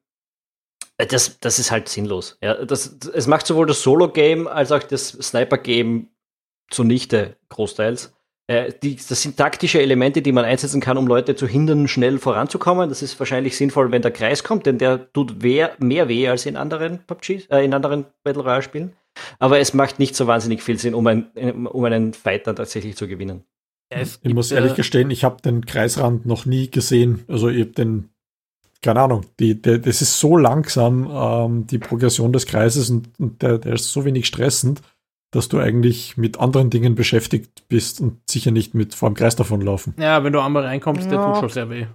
[0.98, 2.38] äh, das, das ist halt sinnlos.
[2.40, 6.11] Ja, das, es macht sowohl das Solo-Game als auch das Sniper-Game
[6.70, 8.14] zunichte, großteils.
[8.48, 12.18] Äh, die, das sind taktische Elemente, die man einsetzen kann, um Leute zu hindern, schnell
[12.18, 12.88] voranzukommen.
[12.88, 16.46] Das ist wahrscheinlich sinnvoll, wenn der Kreis kommt, denn der tut weh, mehr weh als
[16.46, 18.92] in anderen PUBGs, äh, in anderen Battle Royale Spielen.
[19.38, 21.26] Aber es macht nicht so wahnsinnig viel Sinn, um, ein,
[21.66, 23.44] um einen Fight dann tatsächlich zu gewinnen.
[23.92, 27.24] Ja, ich muss ehrlich gestehen, ich habe den Kreisrand noch nie gesehen.
[27.28, 28.11] Also ich habe den,
[28.80, 33.42] keine Ahnung, die, der, das ist so langsam, ähm, die Progression des Kreises und, und
[33.42, 34.80] der, der ist so wenig stressend
[35.30, 39.36] dass du eigentlich mit anderen Dingen beschäftigt bist und sicher nicht mit vor dem Kreis
[39.36, 39.94] davonlaufen.
[39.98, 41.10] Ja, wenn du einmal reinkommst, ja.
[41.10, 41.86] der tut schon sehr weh.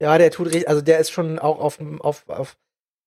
[0.00, 2.56] Ja, der tut richtig, also der ist schon auch auf, auf, auf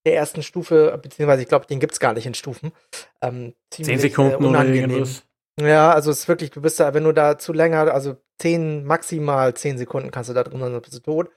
[0.06, 2.72] der ersten Stufe, beziehungsweise ich glaube, den gibt es gar nicht in Stufen.
[3.20, 5.24] Ähm, zehn Sekunden äh, oder irgendwas.
[5.60, 8.84] Ja, also es ist wirklich, du bist da, wenn du da zu länger, also zehn,
[8.84, 11.30] maximal zehn Sekunden kannst du da drin sein, dann bist du tot.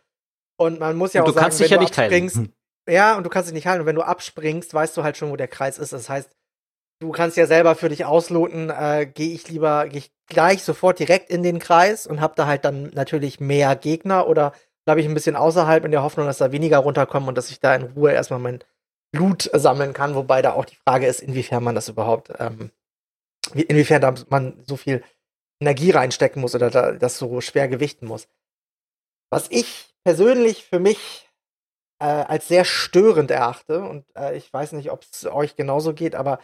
[0.58, 2.30] Und man muss ja und auch du sagen, kannst dich ja nicht heilen.
[2.30, 2.54] Hm.
[2.88, 3.82] Ja, und du kannst dich nicht heilen.
[3.82, 5.92] Und wenn du abspringst, weißt du halt schon, wo der Kreis ist.
[5.92, 6.30] Das heißt,
[7.02, 11.00] du kannst ja selber für dich ausloten, äh, gehe ich lieber, gehe ich gleich sofort
[11.00, 14.54] direkt in den Kreis und hab da halt dann natürlich mehr Gegner oder
[14.86, 17.60] bleibe ich ein bisschen außerhalb in der Hoffnung, dass da weniger runterkommen und dass ich
[17.60, 18.64] da in Ruhe erstmal mein
[19.14, 22.72] Loot sammeln kann, wobei da auch die Frage ist, inwiefern man das überhaupt, ähm,
[23.54, 25.04] inwiefern da man so viel
[25.60, 28.28] Energie reinstecken muss oder da, das so schwer gewichten muss.
[29.32, 31.28] Was ich persönlich für mich
[32.00, 36.16] äh, als sehr störend erachte, und äh, ich weiß nicht, ob es euch genauso geht,
[36.16, 36.40] aber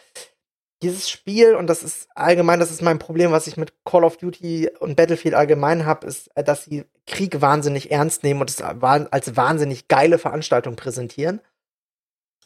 [0.82, 4.16] dieses Spiel, und das ist allgemein, das ist mein Problem, was ich mit Call of
[4.16, 8.60] Duty und Battlefield allgemein habe, ist, äh, dass sie Krieg wahnsinnig ernst nehmen und es
[8.60, 11.40] als wahnsinnig geile Veranstaltung präsentieren.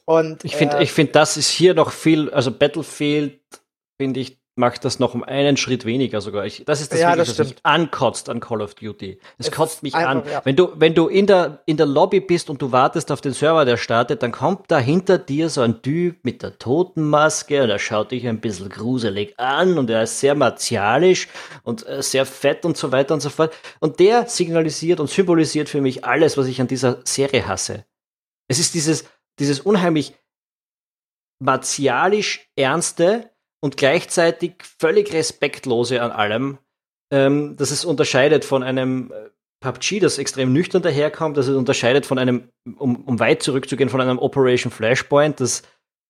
[0.05, 3.41] Und ich finde, äh, ich finde, das ist hier noch viel, also Battlefield
[3.99, 6.45] finde ich macht das noch um einen Schritt weniger sogar.
[6.45, 9.19] Ich, das ist das, ja, das was mich ankotzt an Call of Duty.
[9.39, 10.23] Es, es kotzt mich einfach, an.
[10.31, 10.43] Ja.
[10.45, 13.33] Wenn du, wenn du in der, in der Lobby bist und du wartest auf den
[13.33, 17.71] Server, der startet, dann kommt da hinter dir so ein Typ mit der Totenmaske und
[17.71, 21.29] er schaut dich ein bisschen gruselig an und er ist sehr martialisch
[21.63, 23.55] und äh, sehr fett und so weiter und so fort.
[23.81, 27.87] Und der signalisiert und symbolisiert für mich alles, was ich an dieser Serie hasse.
[28.49, 29.07] Es ist dieses,
[29.39, 30.15] dieses unheimlich
[31.41, 33.32] martialisch ernste,
[33.63, 36.59] und gleichzeitig völlig respektlose an allem,
[37.11, 42.05] ähm, dass es unterscheidet von einem äh, PUBG, das extrem nüchtern daherkommt, dass es unterscheidet
[42.05, 45.63] von einem, um, um weit zurückzugehen, von einem Operation Flashpoint, das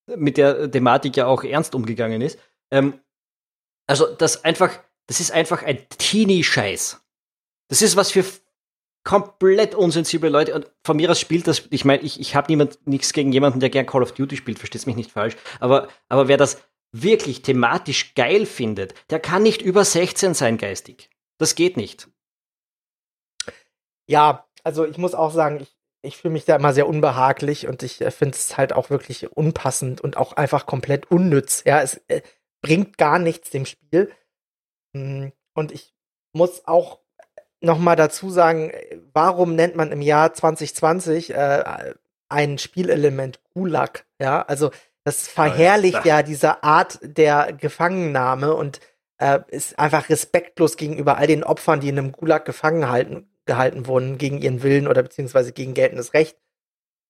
[0.06, 2.38] mit der Thematik ja auch ernst umgegangen ist.
[2.70, 2.98] Ähm,
[3.86, 4.72] also das einfach,
[5.06, 7.04] das ist einfach ein Teenie-Scheiß.
[7.68, 8.24] Das ist was für
[9.04, 10.54] komplett unsensible Leute.
[10.54, 13.60] Und von mir aus spielt das, ich meine, ich, ich habe niemand nichts gegen jemanden,
[13.60, 15.36] der gern Call of Duty spielt, versteht mich nicht falsch.
[15.60, 16.62] Aber, aber wer das
[16.92, 21.10] wirklich thematisch geil findet, der kann nicht über 16 sein geistig.
[21.38, 22.08] Das geht nicht.
[24.06, 27.82] Ja, also ich muss auch sagen, ich, ich fühle mich da immer sehr unbehaglich und
[27.82, 31.62] ich äh, finde es halt auch wirklich unpassend und auch einfach komplett unnütz.
[31.64, 32.22] Ja, es äh,
[32.60, 34.12] bringt gar nichts dem Spiel.
[34.94, 35.94] Hm, und ich
[36.32, 37.00] muss auch
[37.60, 38.72] noch mal dazu sagen,
[39.12, 41.94] warum nennt man im Jahr 2020 äh,
[42.28, 44.04] ein Spielelement Gulag?
[44.20, 44.70] Ja, also
[45.04, 48.80] das verherrlicht ja diese Art der Gefangennahme und
[49.18, 53.86] äh, ist einfach respektlos gegenüber all den Opfern, die in einem Gulag gefangen halten, gehalten
[53.86, 56.36] wurden, gegen ihren Willen oder beziehungsweise gegen geltendes Recht.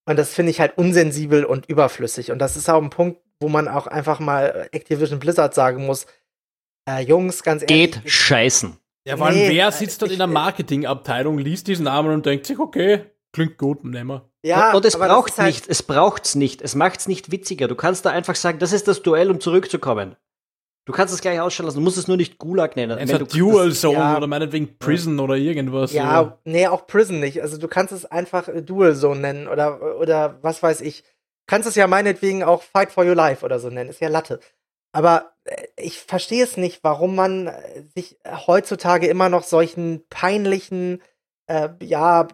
[0.07, 2.33] Und das finde ich halt unsensibel und überflüssig.
[2.33, 6.07] Und das ist auch ein Punkt, wo man auch einfach mal Activision Blizzard sagen muss,
[6.89, 7.93] äh, Jungs, ganz ehrlich.
[7.93, 8.77] Geht scheißen.
[9.05, 12.47] Ja, vor allem, nee, wer sitzt dort in der Marketingabteilung, liest diesen Namen und denkt
[12.47, 14.31] sich, okay, klingt gut, nehmen wir.
[14.45, 17.69] Ja, und, es braucht halt nicht, es braucht's nicht, es macht's nicht witziger.
[17.69, 20.17] Du kannst da einfach sagen, das ist das Duell, um zurückzukommen.
[20.85, 22.99] Du kannst es gleich ausschauen lassen, du musst es nur nicht Gulag nennen.
[22.99, 25.25] Es hat Dual Zone ja, oder meinetwegen Prison ja.
[25.25, 25.93] oder irgendwas.
[25.93, 26.39] Ja, oder?
[26.45, 27.41] nee, auch Prison nicht.
[27.41, 31.03] Also du kannst es einfach Dual Zone nennen oder, oder was weiß ich.
[31.03, 34.09] Du kannst es ja meinetwegen auch Fight for Your Life oder so nennen, ist ja
[34.09, 34.41] Latte.
[34.93, 41.01] Aber äh, ich verstehe es nicht, warum man äh, sich heutzutage immer noch solchen peinlichen,
[41.47, 42.27] äh, ja,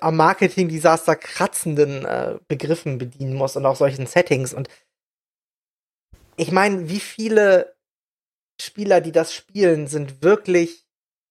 [0.00, 4.52] am Marketing-Desaster kratzenden äh, Begriffen bedienen muss und auch solchen Settings.
[4.52, 4.68] Und
[6.36, 7.74] ich meine, wie viele
[8.60, 10.86] Spieler, die das spielen, sind wirklich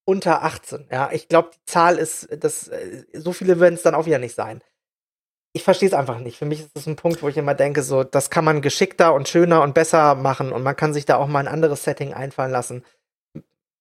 [0.06, 0.88] unter 18?
[0.92, 4.20] Ja, ich glaube, die Zahl ist, das, äh, so viele werden es dann auch wieder
[4.20, 4.62] nicht sein.
[5.56, 6.38] Ich verstehe es einfach nicht.
[6.38, 9.14] Für mich ist das ein Punkt, wo ich immer denke, so, das kann man geschickter
[9.14, 12.14] und schöner und besser machen und man kann sich da auch mal ein anderes Setting
[12.14, 12.84] einfallen lassen.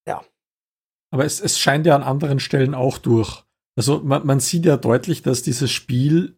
[0.07, 0.23] Ja.
[1.11, 3.45] Aber es, es scheint ja an anderen Stellen auch durch.
[3.77, 6.37] Also man, man sieht ja deutlich, dass dieses Spiel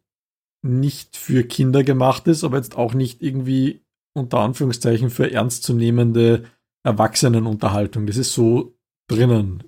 [0.63, 3.83] nicht für Kinder gemacht ist, aber jetzt auch nicht irgendwie
[4.17, 6.45] unter Anführungszeichen für ernstzunehmende
[6.85, 8.07] Erwachsenenunterhaltung.
[8.07, 8.77] Das ist so
[9.09, 9.65] drinnen.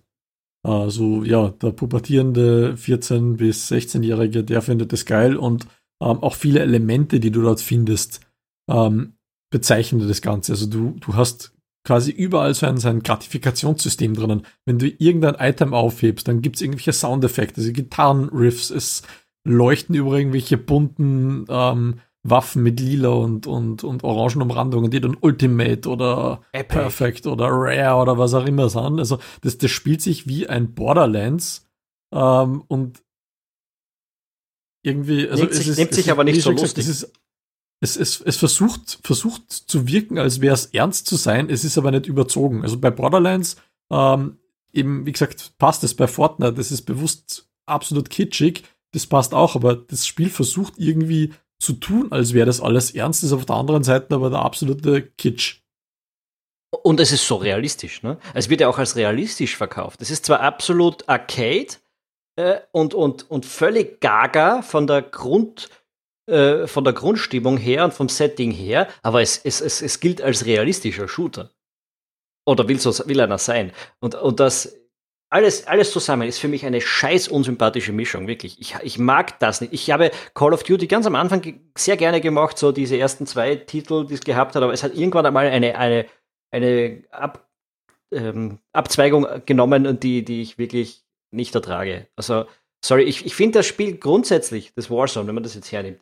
[0.67, 5.65] Also ja, der pubertierende 14- bis 16-Jährige, der findet das geil und
[6.03, 8.21] ähm, auch viele Elemente, die du dort findest,
[8.69, 9.15] ähm,
[9.51, 10.53] bezeichnen das Ganze.
[10.53, 11.56] Also du, du hast
[11.87, 14.43] quasi überall so ein, so ein Gratifikationssystem drinnen.
[14.67, 19.03] Wenn du irgendein Item aufhebst, dann gibt's irgendwelche Soundeffekte, also Gitarrenriffs, es
[19.45, 25.17] leuchten über irgendwelche bunten ähm, Waffen mit lila und, und, und orangen Umrandungen, die dann
[25.21, 26.75] Ultimate oder Epic.
[26.81, 28.99] Perfect oder Rare oder was auch immer sind.
[28.99, 31.69] Also das, das spielt sich wie ein Borderlands
[32.13, 33.03] ähm, und
[34.83, 36.85] irgendwie, also Nimmt es sich- ist, nimmt es sich aber nicht so schon gesagt, lustig.
[36.89, 37.13] Es, ist,
[37.81, 41.77] es, es, es versucht, versucht zu wirken, als wäre es ernst zu sein, es ist
[41.77, 42.63] aber nicht überzogen.
[42.63, 43.57] Also bei Borderlands,
[43.91, 44.39] ähm,
[44.73, 49.57] eben, wie gesagt, passt es bei Fortnite, das ist bewusst absolut kitschig, das passt auch,
[49.57, 53.57] aber das Spiel versucht irgendwie zu tun, als wäre das alles ernst, ist auf der
[53.57, 55.63] anderen Seite aber der absolute Kitsch.
[56.83, 58.19] Und es ist so realistisch, ne?
[58.35, 60.03] Es wird ja auch als realistisch verkauft.
[60.03, 61.69] Es ist zwar absolut Arcade
[62.37, 65.69] äh, und, und, und völlig gaga von der Grund,
[66.27, 70.21] äh, von der Grundstimmung her und vom Setting her, aber es, es, es, es gilt
[70.21, 71.51] als realistischer Shooter.
[72.45, 73.73] Oder will, so, will einer sein.
[74.01, 74.77] Und, und das
[75.29, 78.61] alles, alles zusammen ist für mich eine scheiß unsympathische Mischung, wirklich.
[78.61, 79.73] Ich, ich mag das nicht.
[79.73, 83.57] Ich habe Call of Duty ganz am Anfang sehr gerne gemacht, so diese ersten zwei
[83.57, 86.07] Titel, die es gehabt hat, aber es hat irgendwann einmal eine, eine,
[86.53, 87.49] eine Ab,
[88.13, 92.07] ähm, Abzweigung genommen, die, die ich wirklich nicht ertrage.
[92.15, 92.47] Also,
[92.85, 96.01] sorry, ich, ich finde das Spiel grundsätzlich, das Warzone, wenn man das jetzt hernimmt,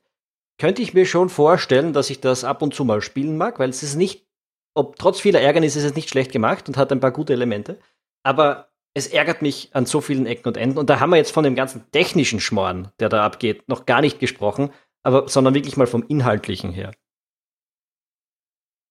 [0.58, 3.70] könnte ich mir schon vorstellen, dass ich das ab und zu mal spielen mag, weil
[3.70, 4.26] es ist nicht,
[4.74, 7.78] ob trotz vieler Ärgernis ist es nicht schlecht gemacht und hat ein paar gute Elemente,
[8.24, 11.32] aber es ärgert mich an so vielen Ecken und Enden und da haben wir jetzt
[11.32, 14.70] von dem ganzen technischen Schmoren, der da abgeht, noch gar nicht gesprochen,
[15.02, 16.92] aber sondern wirklich mal vom Inhaltlichen her.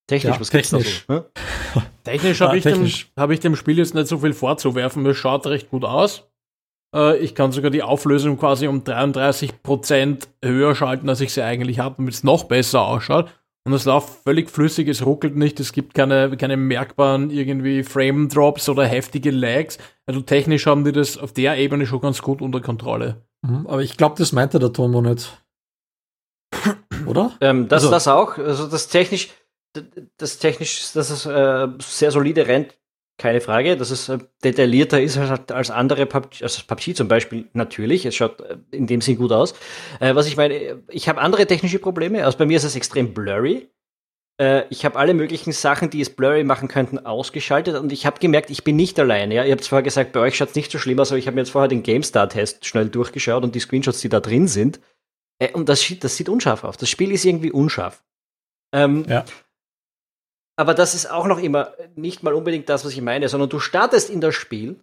[0.07, 1.05] Technisch, Ja, was gibt's technisch.
[1.07, 1.19] da so?
[1.79, 1.81] Ne?
[2.03, 3.11] Technisch Ja, habe ich, dem- technisch.
[3.15, 5.05] hab ich dem Spiel jetzt nicht so viel vorzuwerfen.
[5.05, 6.29] Es schaut recht gut aus.
[6.93, 11.79] Äh, ich kann sogar die Auflösung quasi um 33% höher schalten, als ich sie eigentlich
[11.79, 13.29] habe, damit es noch besser ausschaut.
[13.65, 18.67] Und es läuft völlig flüssig, es ruckelt nicht, es gibt keine, keine merkbaren irgendwie Frame-Drops
[18.67, 19.77] oder heftige Lags.
[20.05, 23.21] Also technisch haben die das auf der Ebene schon ganz gut unter Kontrolle.
[23.41, 25.41] Mhm, Aber ich glaube, das meinte der Tomo nicht.
[27.07, 27.31] Oder?
[27.39, 28.37] Ähm, das, Also- das auch.
[28.37, 29.29] Also das technisch,
[30.17, 32.77] das technisch, dass es äh, sehr solide rennt,
[33.17, 33.77] keine Frage.
[33.77, 38.05] Dass es äh, detaillierter ist als, andere PUBG, also PUBG zum Beispiel, natürlich.
[38.05, 39.53] Es schaut äh, in dem Sinn gut aus.
[39.99, 42.25] Äh, was ich meine, ich habe andere technische Probleme.
[42.25, 43.69] Also bei mir ist es extrem blurry.
[44.71, 48.49] Ich habe alle möglichen Sachen, die es blurry machen könnten, ausgeschaltet und ich habe gemerkt,
[48.49, 49.35] ich bin nicht alleine.
[49.35, 49.45] Ja?
[49.45, 51.35] Ihr habt vorher gesagt, bei euch schaut es nicht so schlimm aus, aber ich habe
[51.35, 54.79] mir jetzt vorher den GameStar-Test schnell durchgeschaut und die Screenshots, die da drin sind.
[55.53, 56.77] Und das, sieht- das sieht unscharf aus.
[56.77, 58.03] Das Spiel ist irgendwie unscharf.
[58.73, 59.23] Ähm, Ja.
[60.55, 63.59] Aber das ist auch noch immer nicht mal unbedingt das, was ich meine, sondern du
[63.59, 64.79] startest in das Spiel,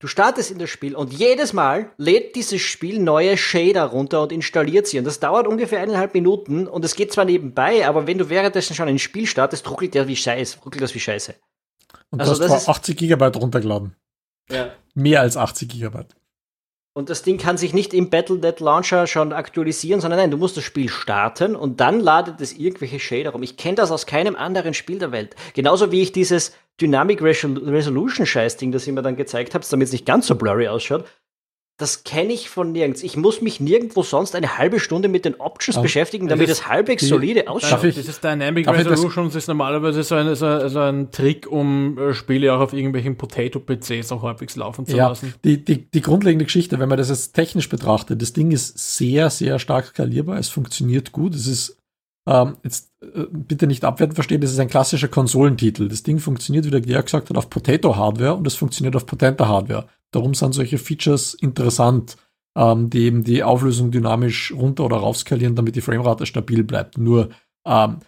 [0.00, 4.32] du startest in das Spiel und jedes Mal lädt dieses Spiel neue Shader runter und
[4.32, 4.98] installiert sie.
[4.98, 8.74] Und das dauert ungefähr eineinhalb Minuten und es geht zwar nebenbei, aber wenn du währenddessen
[8.74, 11.34] schon ein Spiel startest, ruckelt der wie Scheiße, ruckelt das wie Scheiße.
[12.10, 13.96] Und Also du das hast ist- vor 80 Gigabyte runtergeladen.
[14.50, 14.72] Ja.
[14.94, 16.14] Mehr als 80 Gigabyte.
[16.98, 20.56] Und das Ding kann sich nicht im Battle.net Launcher schon aktualisieren, sondern nein, du musst
[20.56, 23.44] das Spiel starten und dann ladet es irgendwelche Shader rum.
[23.44, 25.36] Ich kenne das aus keinem anderen Spiel der Welt.
[25.54, 29.86] Genauso wie ich dieses Dynamic Resol- Resolution Scheißding, das ihr mir dann gezeigt habt, damit
[29.86, 31.04] es nicht ganz so blurry ausschaut,
[31.78, 33.04] das kenne ich von nirgends.
[33.04, 36.58] Ich muss mich nirgendwo sonst eine halbe Stunde mit den Options Aber beschäftigen, damit das-
[36.58, 37.84] es halbwegs die- solide ausschaut.
[37.84, 41.96] ich- Dieses Dynamic ich das- Resolutions ist normalerweise so ein, so, so ein Trick, um
[41.96, 45.34] äh, Spiele auch auf irgendwelchen Potato-PCs auch halbwegs laufen zu Ja, lassen.
[45.44, 49.30] die, die, die grundlegende Geschichte, wenn man das jetzt technisch betrachtet, das Ding ist sehr,
[49.30, 50.36] sehr stark skalierbar.
[50.38, 51.34] Es funktioniert gut.
[51.34, 51.76] Es ist
[52.26, 55.88] ähm, jetzt äh, bitte nicht abwertend verstehen, das ist ein klassischer Konsolentitel.
[55.88, 59.48] Das Ding funktioniert, wie der Georg gesagt hat, auf Potato-Hardware und es funktioniert auf potenter
[59.48, 59.86] Hardware.
[60.12, 62.16] Darum sind solche Features interessant,
[62.56, 66.98] ähm, die eben die Auflösung dynamisch runter- oder raufskalieren, damit die Framerate stabil bleibt.
[66.98, 67.30] Nur
[67.66, 67.98] ähm,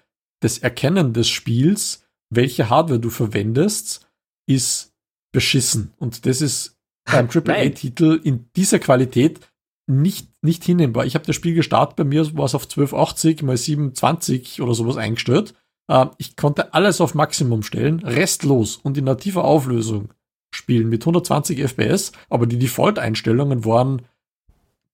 [0.40, 4.06] das Erkennen des Spiels, welche Hardware du verwendest,
[4.48, 4.92] ist
[5.32, 5.92] beschissen.
[5.98, 7.28] Und das ist beim.
[7.34, 9.40] AAA-Titel in dieser Qualität
[9.86, 11.04] nicht, nicht hinnehmbar.
[11.04, 14.96] Ich habe das Spiel gestartet, bei mir war es auf 1280 mal 720 oder sowas
[14.96, 15.54] eingestellt.
[15.90, 20.10] Ähm, ich konnte alles auf Maximum stellen, restlos und in nativer Auflösung
[20.50, 24.02] spielen mit 120 FPS, aber die Default-Einstellungen waren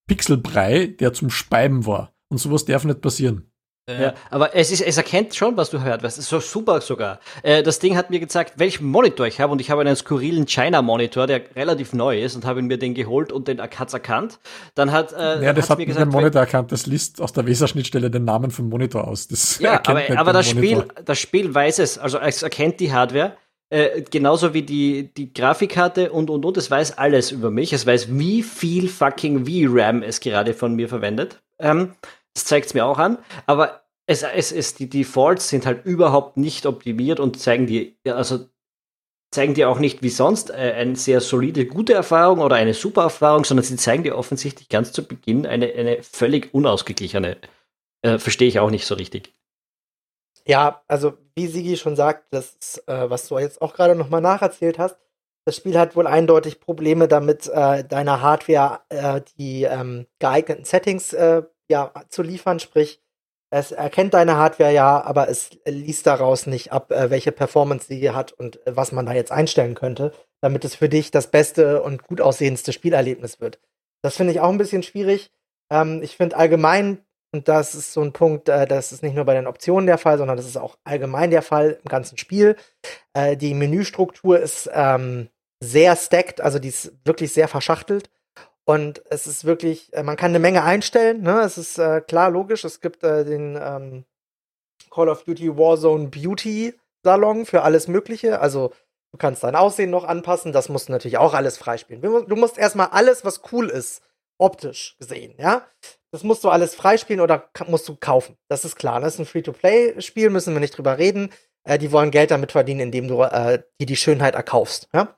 [0.06, 2.12] Pixelbrei, der zum Speiben war.
[2.28, 3.50] Und sowas darf nicht passieren.
[3.88, 6.02] Ja, aber es, ist, es erkennt schon, was du hörst.
[6.02, 7.20] Das ist so super sogar.
[7.44, 10.44] Äh, das Ding hat mir gezeigt, welchen Monitor ich habe und ich habe einen skurrilen
[10.46, 14.40] China-Monitor, der relativ neu ist und habe mir den geholt und den hat's erkannt.
[14.74, 16.72] Dann hat äh, Ja, das hat mir gesagt, dem Monitor erkannt.
[16.72, 19.28] Das liest aus der Weser-Schnittstelle den Namen vom Monitor aus.
[19.28, 22.80] Das Ja, erkennt aber, aber den das Spiel, das Spiel weiß es, also es erkennt
[22.80, 23.36] die Hardware,
[23.70, 27.72] äh, genauso wie die, die Grafikkarte und und und, es weiß alles über mich.
[27.72, 31.42] Es weiß, wie viel fucking VRAM es gerade von mir verwendet.
[31.58, 31.94] Ähm,
[32.34, 33.18] das zeigt es mir auch an.
[33.46, 38.46] Aber es, es, es, die Defaults sind halt überhaupt nicht optimiert und zeigen dir, also
[39.32, 43.02] zeigen dir auch nicht wie sonst äh, eine sehr solide, gute Erfahrung oder eine super
[43.02, 47.36] Erfahrung, sondern sie zeigen dir offensichtlich ganz zu Beginn eine, eine völlig unausgeglichene.
[48.02, 49.34] Äh, Verstehe ich auch nicht so richtig.
[50.46, 54.78] Ja, also wie Sigi schon sagt, das äh, was du jetzt auch gerade nochmal nacherzählt
[54.78, 54.96] hast,
[55.44, 61.12] das Spiel hat wohl eindeutig Probleme damit, äh, deiner Hardware äh, die ähm, geeigneten Settings
[61.12, 62.58] äh, ja, zu liefern.
[62.58, 63.00] Sprich,
[63.50, 68.10] es erkennt deine Hardware ja, aber es liest daraus nicht ab, äh, welche Performance sie
[68.10, 71.80] hat und äh, was man da jetzt einstellen könnte, damit es für dich das beste
[71.82, 73.60] und gut aussehendste Spielerlebnis wird.
[74.02, 75.30] Das finde ich auch ein bisschen schwierig.
[75.70, 77.05] Ähm, ich finde allgemein,
[77.36, 79.98] und das ist so ein Punkt, äh, das ist nicht nur bei den Optionen der
[79.98, 82.56] Fall, sondern das ist auch allgemein der Fall im ganzen Spiel.
[83.12, 85.28] Äh, die Menüstruktur ist ähm,
[85.60, 88.08] sehr stacked, also die ist wirklich sehr verschachtelt.
[88.64, 91.40] Und es ist wirklich, äh, man kann eine Menge einstellen, ne?
[91.42, 94.04] Es ist äh, klar logisch, es gibt äh, den ähm,
[94.90, 98.40] Call of Duty Warzone Beauty Salon für alles Mögliche.
[98.40, 98.72] Also
[99.12, 102.00] du kannst dein Aussehen noch anpassen, das musst du natürlich auch alles freispielen.
[102.00, 104.02] Du musst erstmal alles, was cool ist,
[104.38, 105.66] optisch gesehen, ja.
[106.16, 108.38] Das musst du alles freispielen oder musst du kaufen.
[108.48, 109.00] Das ist klar.
[109.00, 111.30] Das ist ein Free-to-Play-Spiel, müssen wir nicht drüber reden.
[111.62, 115.14] Äh, die wollen Geld damit verdienen, indem du äh, dir die Schönheit erkaufst, ja.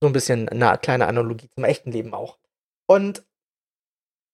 [0.00, 2.38] So ein bisschen eine kleine Analogie zum echten Leben auch.
[2.88, 3.22] Und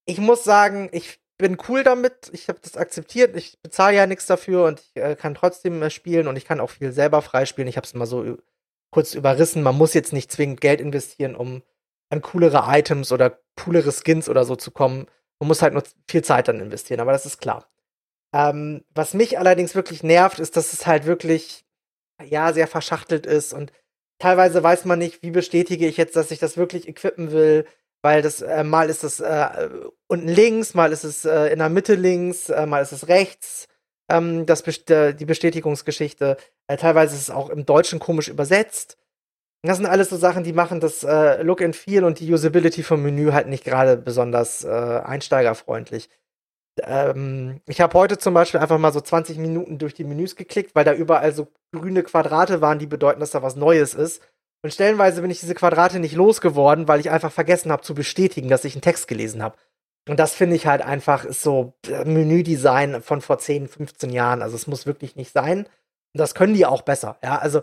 [0.07, 2.31] ich muss sagen, ich bin cool damit.
[2.33, 3.37] Ich habe das akzeptiert.
[3.37, 6.59] Ich bezahle ja nichts dafür und ich äh, kann trotzdem äh, spielen und ich kann
[6.59, 7.69] auch viel selber freispielen.
[7.69, 8.39] Ich habe es mal so
[8.91, 9.63] kurz überrissen.
[9.63, 11.63] Man muss jetzt nicht zwingend Geld investieren, um
[12.09, 15.07] an coolere Items oder coolere Skins oder so zu kommen.
[15.41, 17.69] Man muss halt nur viel Zeit dann investieren, aber das ist klar.
[18.35, 21.65] Ähm, was mich allerdings wirklich nervt, ist, dass es halt wirklich,
[22.23, 23.73] ja, sehr verschachtelt ist und
[24.19, 27.67] teilweise weiß man nicht, wie bestätige ich jetzt, dass ich das wirklich equippen will,
[28.03, 29.69] weil das äh, mal ist es äh,
[30.07, 33.67] unten links, mal ist es äh, in der Mitte links, äh, mal ist es rechts.
[34.09, 36.37] Ähm, das best die Bestätigungsgeschichte.
[36.69, 38.97] Äh, teilweise ist es auch im Deutschen komisch übersetzt.
[39.67, 42.83] Das sind alles so Sachen, die machen das äh, Look and Feel und die Usability
[42.83, 46.09] vom Menü halt nicht gerade besonders einsteigerfreundlich.
[46.83, 50.75] Ähm, ich habe heute zum Beispiel einfach mal so 20 Minuten durch die Menüs geklickt,
[50.75, 54.23] weil da überall so grüne Quadrate waren, die bedeuten, dass da was Neues ist.
[54.63, 58.49] Und stellenweise bin ich diese Quadrate nicht losgeworden, weil ich einfach vergessen habe zu bestätigen,
[58.49, 59.57] dass ich einen Text gelesen habe.
[60.09, 64.43] Und das finde ich halt einfach ist so äh, Menüdesign von vor 10, 15 Jahren.
[64.43, 65.61] Also es muss wirklich nicht sein.
[65.61, 67.19] Und das können die auch besser.
[67.23, 67.63] Ja, also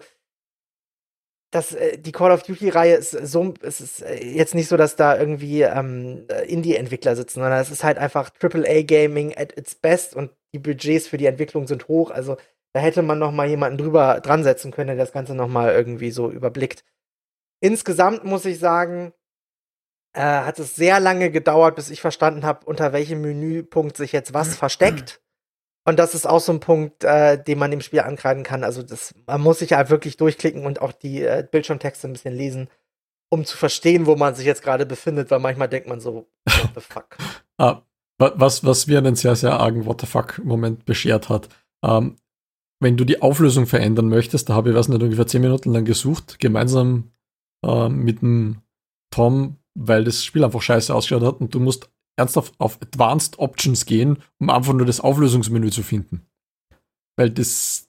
[1.53, 4.95] das, äh, die Call of Duty-Reihe ist so, es ist äh, jetzt nicht so, dass
[4.95, 10.31] da irgendwie ähm, Indie-Entwickler sitzen, sondern es ist halt einfach AAA-Gaming at its best und
[10.53, 12.11] die Budgets für die Entwicklung sind hoch.
[12.11, 12.37] Also
[12.73, 15.71] da hätte man noch mal jemanden drüber dran setzen können, der das Ganze noch mal
[15.71, 16.83] irgendwie so überblickt.
[17.61, 19.13] Insgesamt muss ich sagen,
[20.13, 24.33] äh, hat es sehr lange gedauert, bis ich verstanden habe, unter welchem Menüpunkt sich jetzt
[24.33, 25.22] was versteckt.
[25.85, 28.63] Und das ist auch so ein Punkt, äh, den man im Spiel ankreiden kann.
[28.63, 32.33] Also das, man muss sich halt wirklich durchklicken und auch die äh, Bildschirmtexte ein bisschen
[32.33, 32.69] lesen,
[33.29, 36.69] um zu verstehen, wo man sich jetzt gerade befindet, weil manchmal denkt man so, what
[36.75, 37.17] the fuck.
[37.57, 37.81] ah,
[38.17, 41.49] was, was mir einen sehr, sehr argen What the fuck-Moment beschert hat.
[41.83, 42.15] Ähm,
[42.79, 45.85] wenn du die Auflösung verändern möchtest, da habe ich, was nicht, ungefähr zehn Minuten lang
[45.85, 47.11] gesucht, gemeinsam
[47.65, 48.61] äh, mit dem
[49.09, 53.86] Tom, weil das Spiel einfach scheiße ausgeschaut hat und du musst ernsthaft auf Advanced Options
[53.86, 56.26] gehen, um einfach nur das Auflösungsmenü zu finden.
[57.15, 57.88] Weil das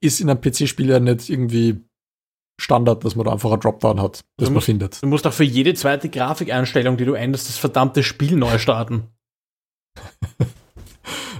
[0.00, 1.80] ist in einem PC-Spiel ja nicht irgendwie
[2.60, 5.02] Standard, dass man da einfach ein Dropdown hat, das man musst, findet.
[5.02, 9.08] Du musst auch für jede zweite Grafikeinstellung, die du änderst, das verdammte Spiel neu starten.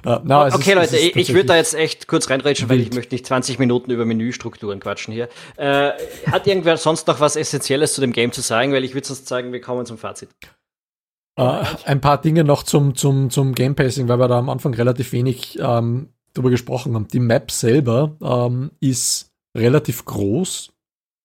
[0.07, 2.95] Uh, no, okay, ist, Leute, ich, ich würde da jetzt echt kurz reinrutschen, weil ich
[2.95, 5.29] möchte nicht 20 Minuten über Menüstrukturen quatschen hier.
[5.57, 5.93] Äh,
[6.27, 8.73] hat irgendwer sonst noch was Essentielles zu dem Game zu sagen?
[8.73, 10.31] Weil ich würde sonst sagen, wir kommen zum Fazit.
[11.40, 14.74] Uh, ein paar Dinge noch zum, zum, zum Game Pacing, weil wir da am Anfang
[14.74, 17.08] relativ wenig ähm, drüber gesprochen haben.
[17.08, 20.71] Die Map selber ähm, ist relativ groß.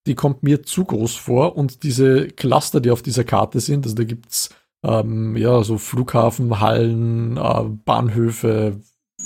[0.08, 3.96] Die kommt mir zu groß vor und diese Cluster, die auf dieser Karte sind, also
[3.98, 4.52] da gibt's
[4.86, 8.80] ähm, ja, so Flughafenhallen, äh, Bahnhöfe,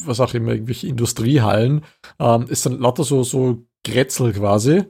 [0.06, 1.84] was auch immer, irgendwelche Industriehallen.
[2.18, 4.86] Ähm, ist dann lauter so, so Grätzel quasi,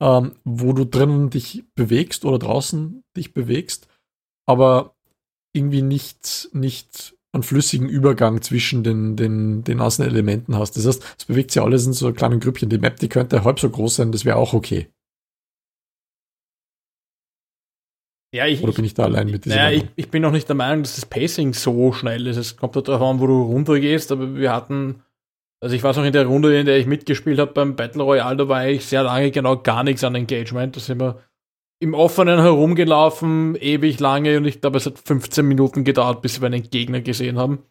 [0.00, 3.88] ähm, wo du drinnen dich bewegst oder draußen dich bewegst,
[4.46, 4.94] aber
[5.52, 10.76] irgendwie nicht, nicht einen flüssigen Übergang zwischen den, den, den einzelnen Elementen hast.
[10.76, 12.68] Das heißt, es bewegt sich alles in so kleinen Grüppchen.
[12.68, 14.88] Die Map, die könnte halb so groß sein, das wäre auch okay.
[18.34, 20.48] Ja, ich, Oder bin ich da allein mit dieser naja, ich, ich, bin noch nicht
[20.48, 22.38] der Meinung, dass das Pacing so schnell ist.
[22.38, 25.02] Es kommt halt darauf an, wo du runtergehst, aber wir hatten,
[25.62, 28.36] also ich weiß noch in der Runde, in der ich mitgespielt habe beim Battle Royale,
[28.38, 30.76] da war ich sehr lange genau gar nichts an Engagement.
[30.76, 31.22] Da sind wir
[31.82, 36.46] im Offenen herumgelaufen, ewig lange und ich glaube, es hat 15 Minuten gedauert, bis wir
[36.46, 37.64] einen Gegner gesehen haben.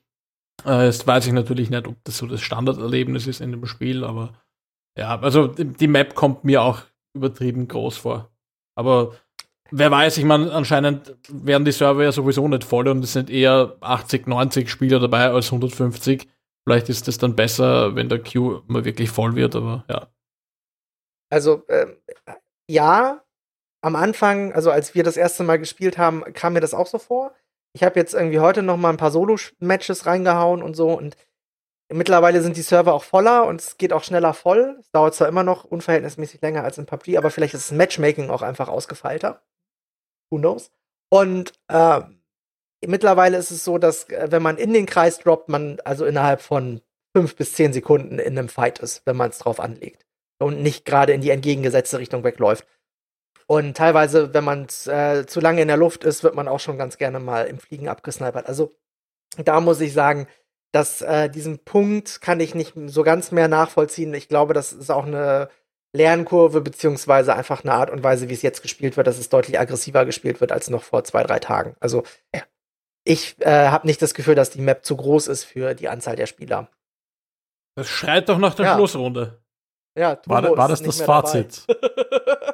[0.65, 4.03] Äh, jetzt weiß ich natürlich nicht, ob das so das Standarderlebnis ist in dem Spiel,
[4.03, 4.33] aber
[4.97, 6.81] ja, also die Map kommt mir auch
[7.13, 8.29] übertrieben groß vor.
[8.75, 9.15] Aber
[9.71, 13.29] wer weiß, ich meine, anscheinend werden die Server ja sowieso nicht voll und es sind
[13.29, 16.27] eher 80, 90 Spieler dabei als 150.
[16.67, 20.07] Vielleicht ist es dann besser, wenn der Queue mal wirklich voll wird, aber ja.
[21.29, 21.87] Also, äh,
[22.69, 23.23] ja,
[23.81, 26.99] am Anfang, also als wir das erste Mal gespielt haben, kam mir das auch so
[26.99, 27.33] vor.
[27.73, 31.15] Ich habe jetzt irgendwie heute noch mal ein paar Solo-Matches reingehauen und so und
[31.91, 34.77] mittlerweile sind die Server auch voller und es geht auch schneller voll.
[34.79, 38.29] Es dauert zwar immer noch unverhältnismäßig länger als in PUBG, aber vielleicht ist das Matchmaking
[38.29, 39.41] auch einfach ausgefeilter.
[40.29, 40.71] Who knows?
[41.09, 42.01] Und äh,
[42.85, 46.41] mittlerweile ist es so, dass äh, wenn man in den Kreis droppt, man also innerhalb
[46.41, 46.81] von
[47.15, 50.05] fünf bis zehn Sekunden in einem Fight ist, wenn man es drauf anlegt
[50.39, 52.65] und nicht gerade in die entgegengesetzte Richtung wegläuft.
[53.51, 56.77] Und teilweise, wenn man äh, zu lange in der Luft ist, wird man auch schon
[56.77, 58.47] ganz gerne mal im Fliegen abgesnipert.
[58.47, 58.77] Also
[59.35, 60.27] da muss ich sagen,
[60.71, 64.13] dass äh, diesen Punkt kann ich nicht so ganz mehr nachvollziehen.
[64.13, 65.49] Ich glaube, das ist auch eine
[65.91, 69.59] Lernkurve, beziehungsweise einfach eine Art und Weise, wie es jetzt gespielt wird, dass es deutlich
[69.59, 71.75] aggressiver gespielt wird als noch vor zwei, drei Tagen.
[71.81, 72.03] Also
[73.03, 76.15] ich äh, habe nicht das Gefühl, dass die Map zu groß ist für die Anzahl
[76.15, 76.69] der Spieler.
[77.75, 78.75] Das schreit doch nach der ja.
[78.75, 79.41] Schlussrunde.
[79.99, 81.65] Ja, war, war das das Fazit?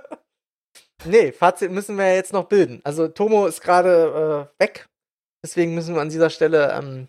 [1.07, 2.81] nee, Fazit müssen wir jetzt noch bilden.
[2.83, 4.89] Also Tomo ist gerade äh, weg.
[5.43, 7.07] Deswegen müssen wir an dieser Stelle ähm,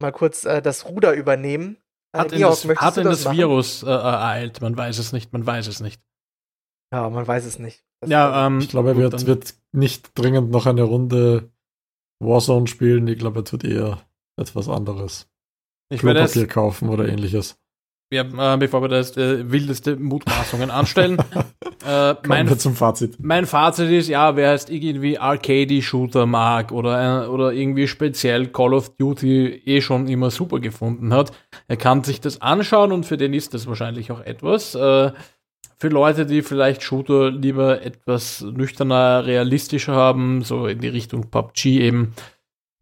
[0.00, 1.76] mal kurz äh, das Ruder übernehmen.
[2.12, 4.60] Äh, hat, Georg, das, hat in das, das Virus äh, ereilt?
[4.60, 6.00] Man weiß es nicht, man weiß es nicht.
[6.92, 7.84] Ja, man weiß es nicht.
[8.00, 11.50] Das ja, ähm, ich glaube, er wird, wird nicht dringend noch eine Runde
[12.20, 13.08] Warzone spielen.
[13.08, 14.02] Ich glaube, er tut eher
[14.36, 15.28] etwas anderes.
[15.90, 17.58] Ich Klopapier kaufen oder ähnliches
[18.14, 21.18] ja, äh, bevor wir das äh, wildeste Mutmaßungen anstellen.
[21.86, 23.16] äh, mein, wir zum Fazit.
[23.20, 28.74] Mein Fazit ist, ja, wer jetzt irgendwie Arcade-Shooter mag oder, äh, oder irgendwie speziell Call
[28.74, 31.32] of Duty eh schon immer super gefunden hat,
[31.68, 34.74] er kann sich das anschauen und für den ist das wahrscheinlich auch etwas.
[34.74, 35.12] Äh,
[35.76, 41.80] für Leute, die vielleicht Shooter lieber etwas nüchterner, realistischer haben, so in die Richtung PUBG
[41.80, 42.14] eben,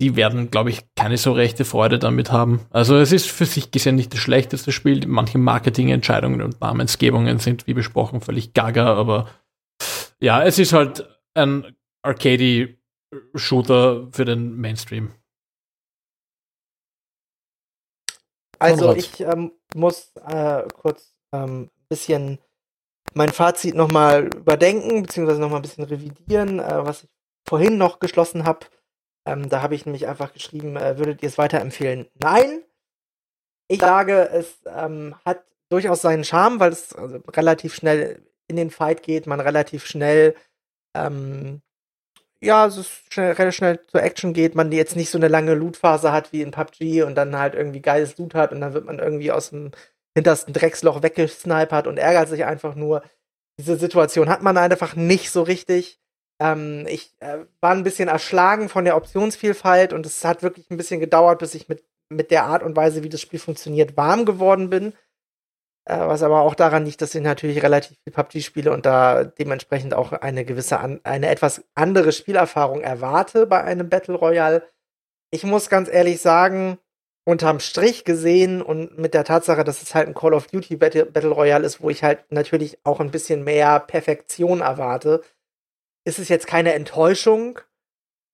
[0.03, 2.66] die werden, glaube ich, keine so rechte Freude damit haben.
[2.70, 5.07] Also es ist für sich gesehen nicht das schlechteste Spiel.
[5.07, 9.28] Manche Marketingentscheidungen und Namensgebungen sind, wie besprochen, völlig gaga, aber
[10.18, 15.12] ja, es ist halt ein Arcade-Shooter für den Mainstream.
[18.59, 22.40] Also ich ähm, muss äh, kurz ein ähm, bisschen
[23.14, 27.11] mein Fazit nochmal überdenken, beziehungsweise nochmal ein bisschen revidieren, äh, was ich
[27.48, 28.66] vorhin noch geschlossen habe.
[29.26, 32.06] Ähm, da habe ich nämlich einfach geschrieben, äh, würdet ihr es weiterempfehlen?
[32.20, 32.62] Nein.
[33.68, 38.70] Ich sage, es ähm, hat durchaus seinen Charme, weil es also relativ schnell in den
[38.70, 40.34] Fight geht, man relativ schnell,
[40.94, 41.62] ähm,
[42.40, 45.54] ja, es ist schnell, relativ schnell zur Action geht, man jetzt nicht so eine lange
[45.54, 48.84] Loot-Phase hat wie in PUBG und dann halt irgendwie geiles Loot hat und dann wird
[48.84, 49.70] man irgendwie aus dem
[50.14, 53.02] hintersten Drecksloch weggesnipert und ärgert sich einfach nur.
[53.58, 56.01] Diese Situation hat man einfach nicht so richtig.
[56.43, 60.76] Ähm, ich äh, war ein bisschen erschlagen von der Optionsvielfalt und es hat wirklich ein
[60.76, 64.24] bisschen gedauert, bis ich mit, mit der Art und Weise, wie das Spiel funktioniert, warm
[64.24, 64.93] geworden bin.
[65.84, 69.24] Äh, was aber auch daran liegt, dass ich natürlich relativ viel PUBG spiele und da
[69.24, 74.64] dementsprechend auch eine gewisse, an, eine etwas andere Spielerfahrung erwarte bei einem Battle Royale.
[75.30, 76.78] Ich muss ganz ehrlich sagen,
[77.24, 81.07] unterm Strich gesehen und mit der Tatsache, dass es halt ein Call of Duty Battle,
[81.07, 85.22] Battle Royale ist, wo ich halt natürlich auch ein bisschen mehr Perfektion erwarte,
[86.05, 87.61] ist es jetzt keine Enttäuschung,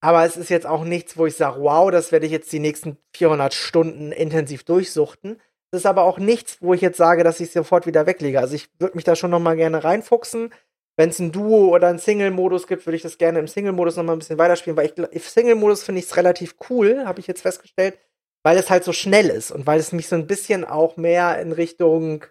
[0.01, 2.59] aber es ist jetzt auch nichts, wo ich sage, wow, das werde ich jetzt die
[2.59, 5.41] nächsten 400 Stunden intensiv durchsuchten.
[5.71, 8.39] Es ist aber auch nichts, wo ich jetzt sage, dass ich es sofort wieder weglege.
[8.39, 10.53] Also ich würde mich da schon noch mal gerne reinfuchsen.
[10.97, 14.03] Wenn es ein Duo oder einen Single-Modus gibt, würde ich das gerne im Single-Modus noch
[14.03, 17.41] mal ein bisschen weiterspielen, weil ich Single-Modus finde ich es relativ cool, habe ich jetzt
[17.41, 17.97] festgestellt,
[18.43, 21.39] weil es halt so schnell ist und weil es mich so ein bisschen auch mehr
[21.39, 22.25] in Richtung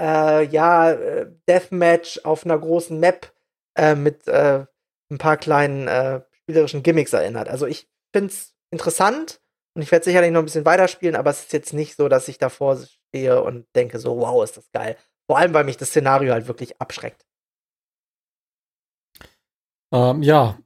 [0.00, 3.33] äh, ja äh, Deathmatch auf einer großen Map
[3.76, 4.66] äh, mit äh,
[5.10, 7.48] ein paar kleinen äh, spielerischen Gimmicks erinnert.
[7.48, 9.40] Also ich finde es interessant
[9.74, 12.28] und ich werde sicherlich noch ein bisschen weiterspielen, aber es ist jetzt nicht so, dass
[12.28, 14.96] ich davor stehe und denke so, wow, ist das geil.
[15.26, 17.24] Vor allem, weil mich das Szenario halt wirklich abschreckt.
[19.92, 20.58] Ähm, ja,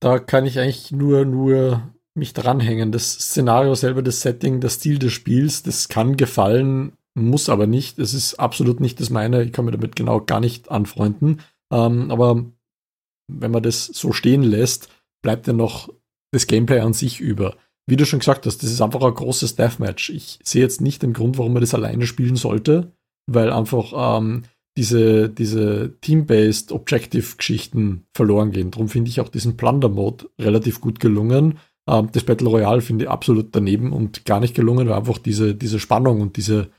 [0.00, 2.90] da kann ich eigentlich nur, nur mich dranhängen.
[2.90, 7.98] Das Szenario selber, das Setting, der Stil des Spiels, das kann gefallen, muss aber nicht.
[7.98, 9.42] Es ist absolut nicht das meine.
[9.42, 11.40] Ich kann mir damit genau gar nicht anfreunden.
[11.72, 12.44] Ähm, aber
[13.28, 14.88] wenn man das so stehen lässt,
[15.22, 15.88] bleibt ja noch
[16.32, 17.56] das Gameplay an sich über.
[17.88, 20.10] Wie du schon gesagt hast, das ist einfach ein großes Deathmatch.
[20.10, 22.92] Ich sehe jetzt nicht den Grund, warum man das alleine spielen sollte,
[23.26, 24.44] weil einfach ähm,
[24.76, 28.70] diese, diese Team-Based Objective-Geschichten verloren gehen.
[28.70, 31.58] Darum finde ich auch diesen Plunder-Mode relativ gut gelungen,
[31.88, 35.54] Ähm, das Battle Royale finde ich absolut daneben und gar nicht gelungen, weil einfach diese,
[35.54, 36.70] diese Spannung und diese,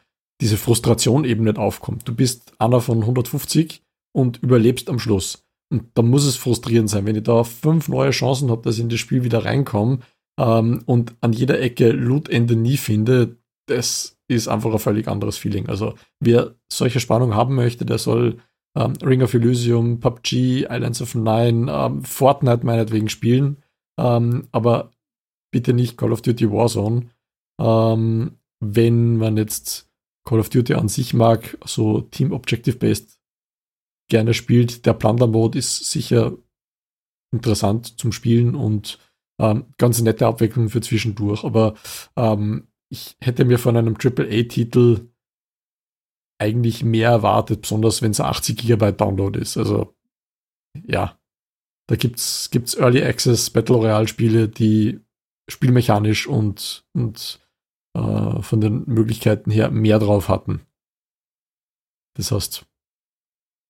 [0.41, 2.07] diese Frustration eben nicht aufkommt.
[2.07, 3.82] Du bist einer von 150
[4.15, 5.45] und überlebst am Schluss.
[5.71, 8.81] Und da muss es frustrierend sein, wenn ich da fünf neue Chancen habe, dass ich
[8.81, 9.99] in das Spiel wieder reinkomme
[10.39, 13.37] ähm, und an jeder Ecke Loot-Ende nie finde,
[13.67, 15.67] das ist einfach ein völlig anderes Feeling.
[15.67, 18.37] Also wer solche Spannung haben möchte, der soll
[18.77, 23.57] ähm, Ring of Elysium, PUBG, Islands of Nine, ähm, Fortnite meinetwegen spielen,
[23.99, 24.91] ähm, aber
[25.51, 27.09] bitte nicht Call of Duty Warzone.
[27.59, 29.89] Ähm, wenn man jetzt
[30.25, 33.12] Call of Duty an sich mag, so Team Objective Based
[34.09, 36.37] gerne spielt, der Plunder Mode ist sicher
[37.31, 38.99] interessant zum Spielen und
[39.39, 41.43] ähm, ganz nette Abwechslung für zwischendurch.
[41.43, 41.75] Aber
[42.15, 45.09] ähm, ich hätte mir von einem AAA-Titel
[46.39, 49.57] eigentlich mehr erwartet, besonders wenn es 80 GB Download ist.
[49.57, 49.95] Also
[50.85, 51.17] ja,
[51.87, 54.99] da gibt es Early Access Battle Royale Spiele, die
[55.49, 57.39] spielmechanisch und, und
[57.95, 60.61] äh, von den Möglichkeiten her mehr drauf hatten.
[62.15, 62.65] Das heißt,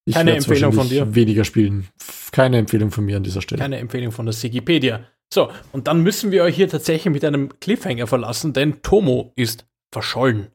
[0.06, 1.16] ich keine Empfehlung von dir.
[1.16, 1.88] Weniger spielen.
[2.32, 3.62] Keine Empfehlung von mir an dieser Stelle.
[3.62, 5.06] Keine Empfehlung von der Wikipedia.
[5.34, 9.66] So, und dann müssen wir euch hier tatsächlich mit einem Cliffhanger verlassen, denn Tomo ist
[9.91, 10.47] verschollen.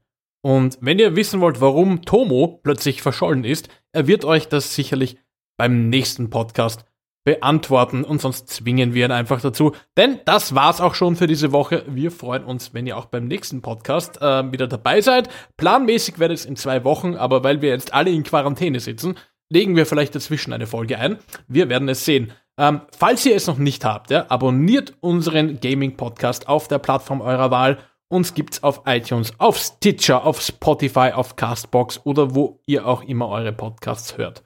[0.42, 5.16] Und wenn ihr wissen wollt, warum Tomo plötzlich verschollen ist, er wird euch das sicherlich
[5.56, 6.84] beim nächsten Podcast
[7.24, 9.72] beantworten und sonst zwingen wir ihn einfach dazu.
[9.96, 11.84] Denn das war's auch schon für diese Woche.
[11.86, 15.28] Wir freuen uns, wenn ihr auch beim nächsten Podcast äh, wieder dabei seid.
[15.56, 19.16] Planmäßig wird es in zwei Wochen, aber weil wir jetzt alle in Quarantäne sitzen,
[19.50, 21.18] legen wir vielleicht dazwischen eine Folge ein.
[21.46, 22.32] Wir werden es sehen.
[22.58, 27.50] Ähm, falls ihr es noch nicht habt, ja, abonniert unseren Gaming-Podcast auf der Plattform eurer
[27.50, 27.78] Wahl.
[28.08, 33.28] Uns gibt's auf iTunes, auf Stitcher, auf Spotify, auf Castbox oder wo ihr auch immer
[33.28, 34.42] eure Podcasts hört.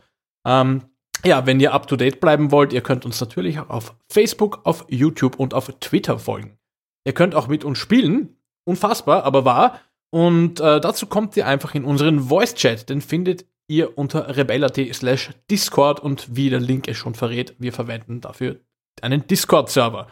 [0.46, 0.82] Ähm,
[1.24, 4.60] ja, wenn ihr up to date bleiben wollt, ihr könnt uns natürlich auch auf Facebook,
[4.64, 6.58] auf YouTube und auf Twitter folgen.
[7.04, 8.36] Ihr könnt auch mit uns spielen.
[8.64, 9.80] Unfassbar, aber wahr.
[10.10, 12.88] Und äh, dazu kommt ihr einfach in unseren Voice Chat.
[12.90, 17.72] Den findet ihr unter rebellat slash Discord und wie der Link es schon verrät, wir
[17.72, 18.56] verwenden dafür
[19.00, 20.08] einen Discord-Server.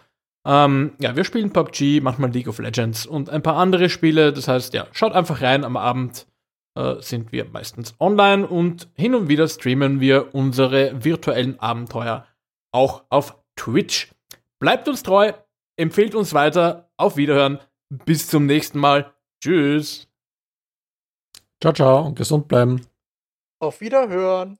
[0.46, 4.32] Ähm, ja, wir spielen PUBG, manchmal League of Legends und ein paar andere Spiele.
[4.32, 5.64] Das heißt, ja, schaut einfach rein.
[5.64, 6.26] Am Abend
[6.76, 12.26] äh, sind wir meistens online und hin und wieder streamen wir unsere virtuellen Abenteuer
[12.72, 14.12] auch auf Twitch.
[14.60, 15.32] Bleibt uns treu,
[15.76, 16.90] empfehlt uns weiter.
[16.96, 17.58] Auf Wiederhören.
[18.04, 19.12] Bis zum nächsten Mal.
[19.42, 20.06] Tschüss.
[21.60, 22.89] Ciao, ciao und gesund bleiben.
[23.62, 24.59] Auf Wiederhören.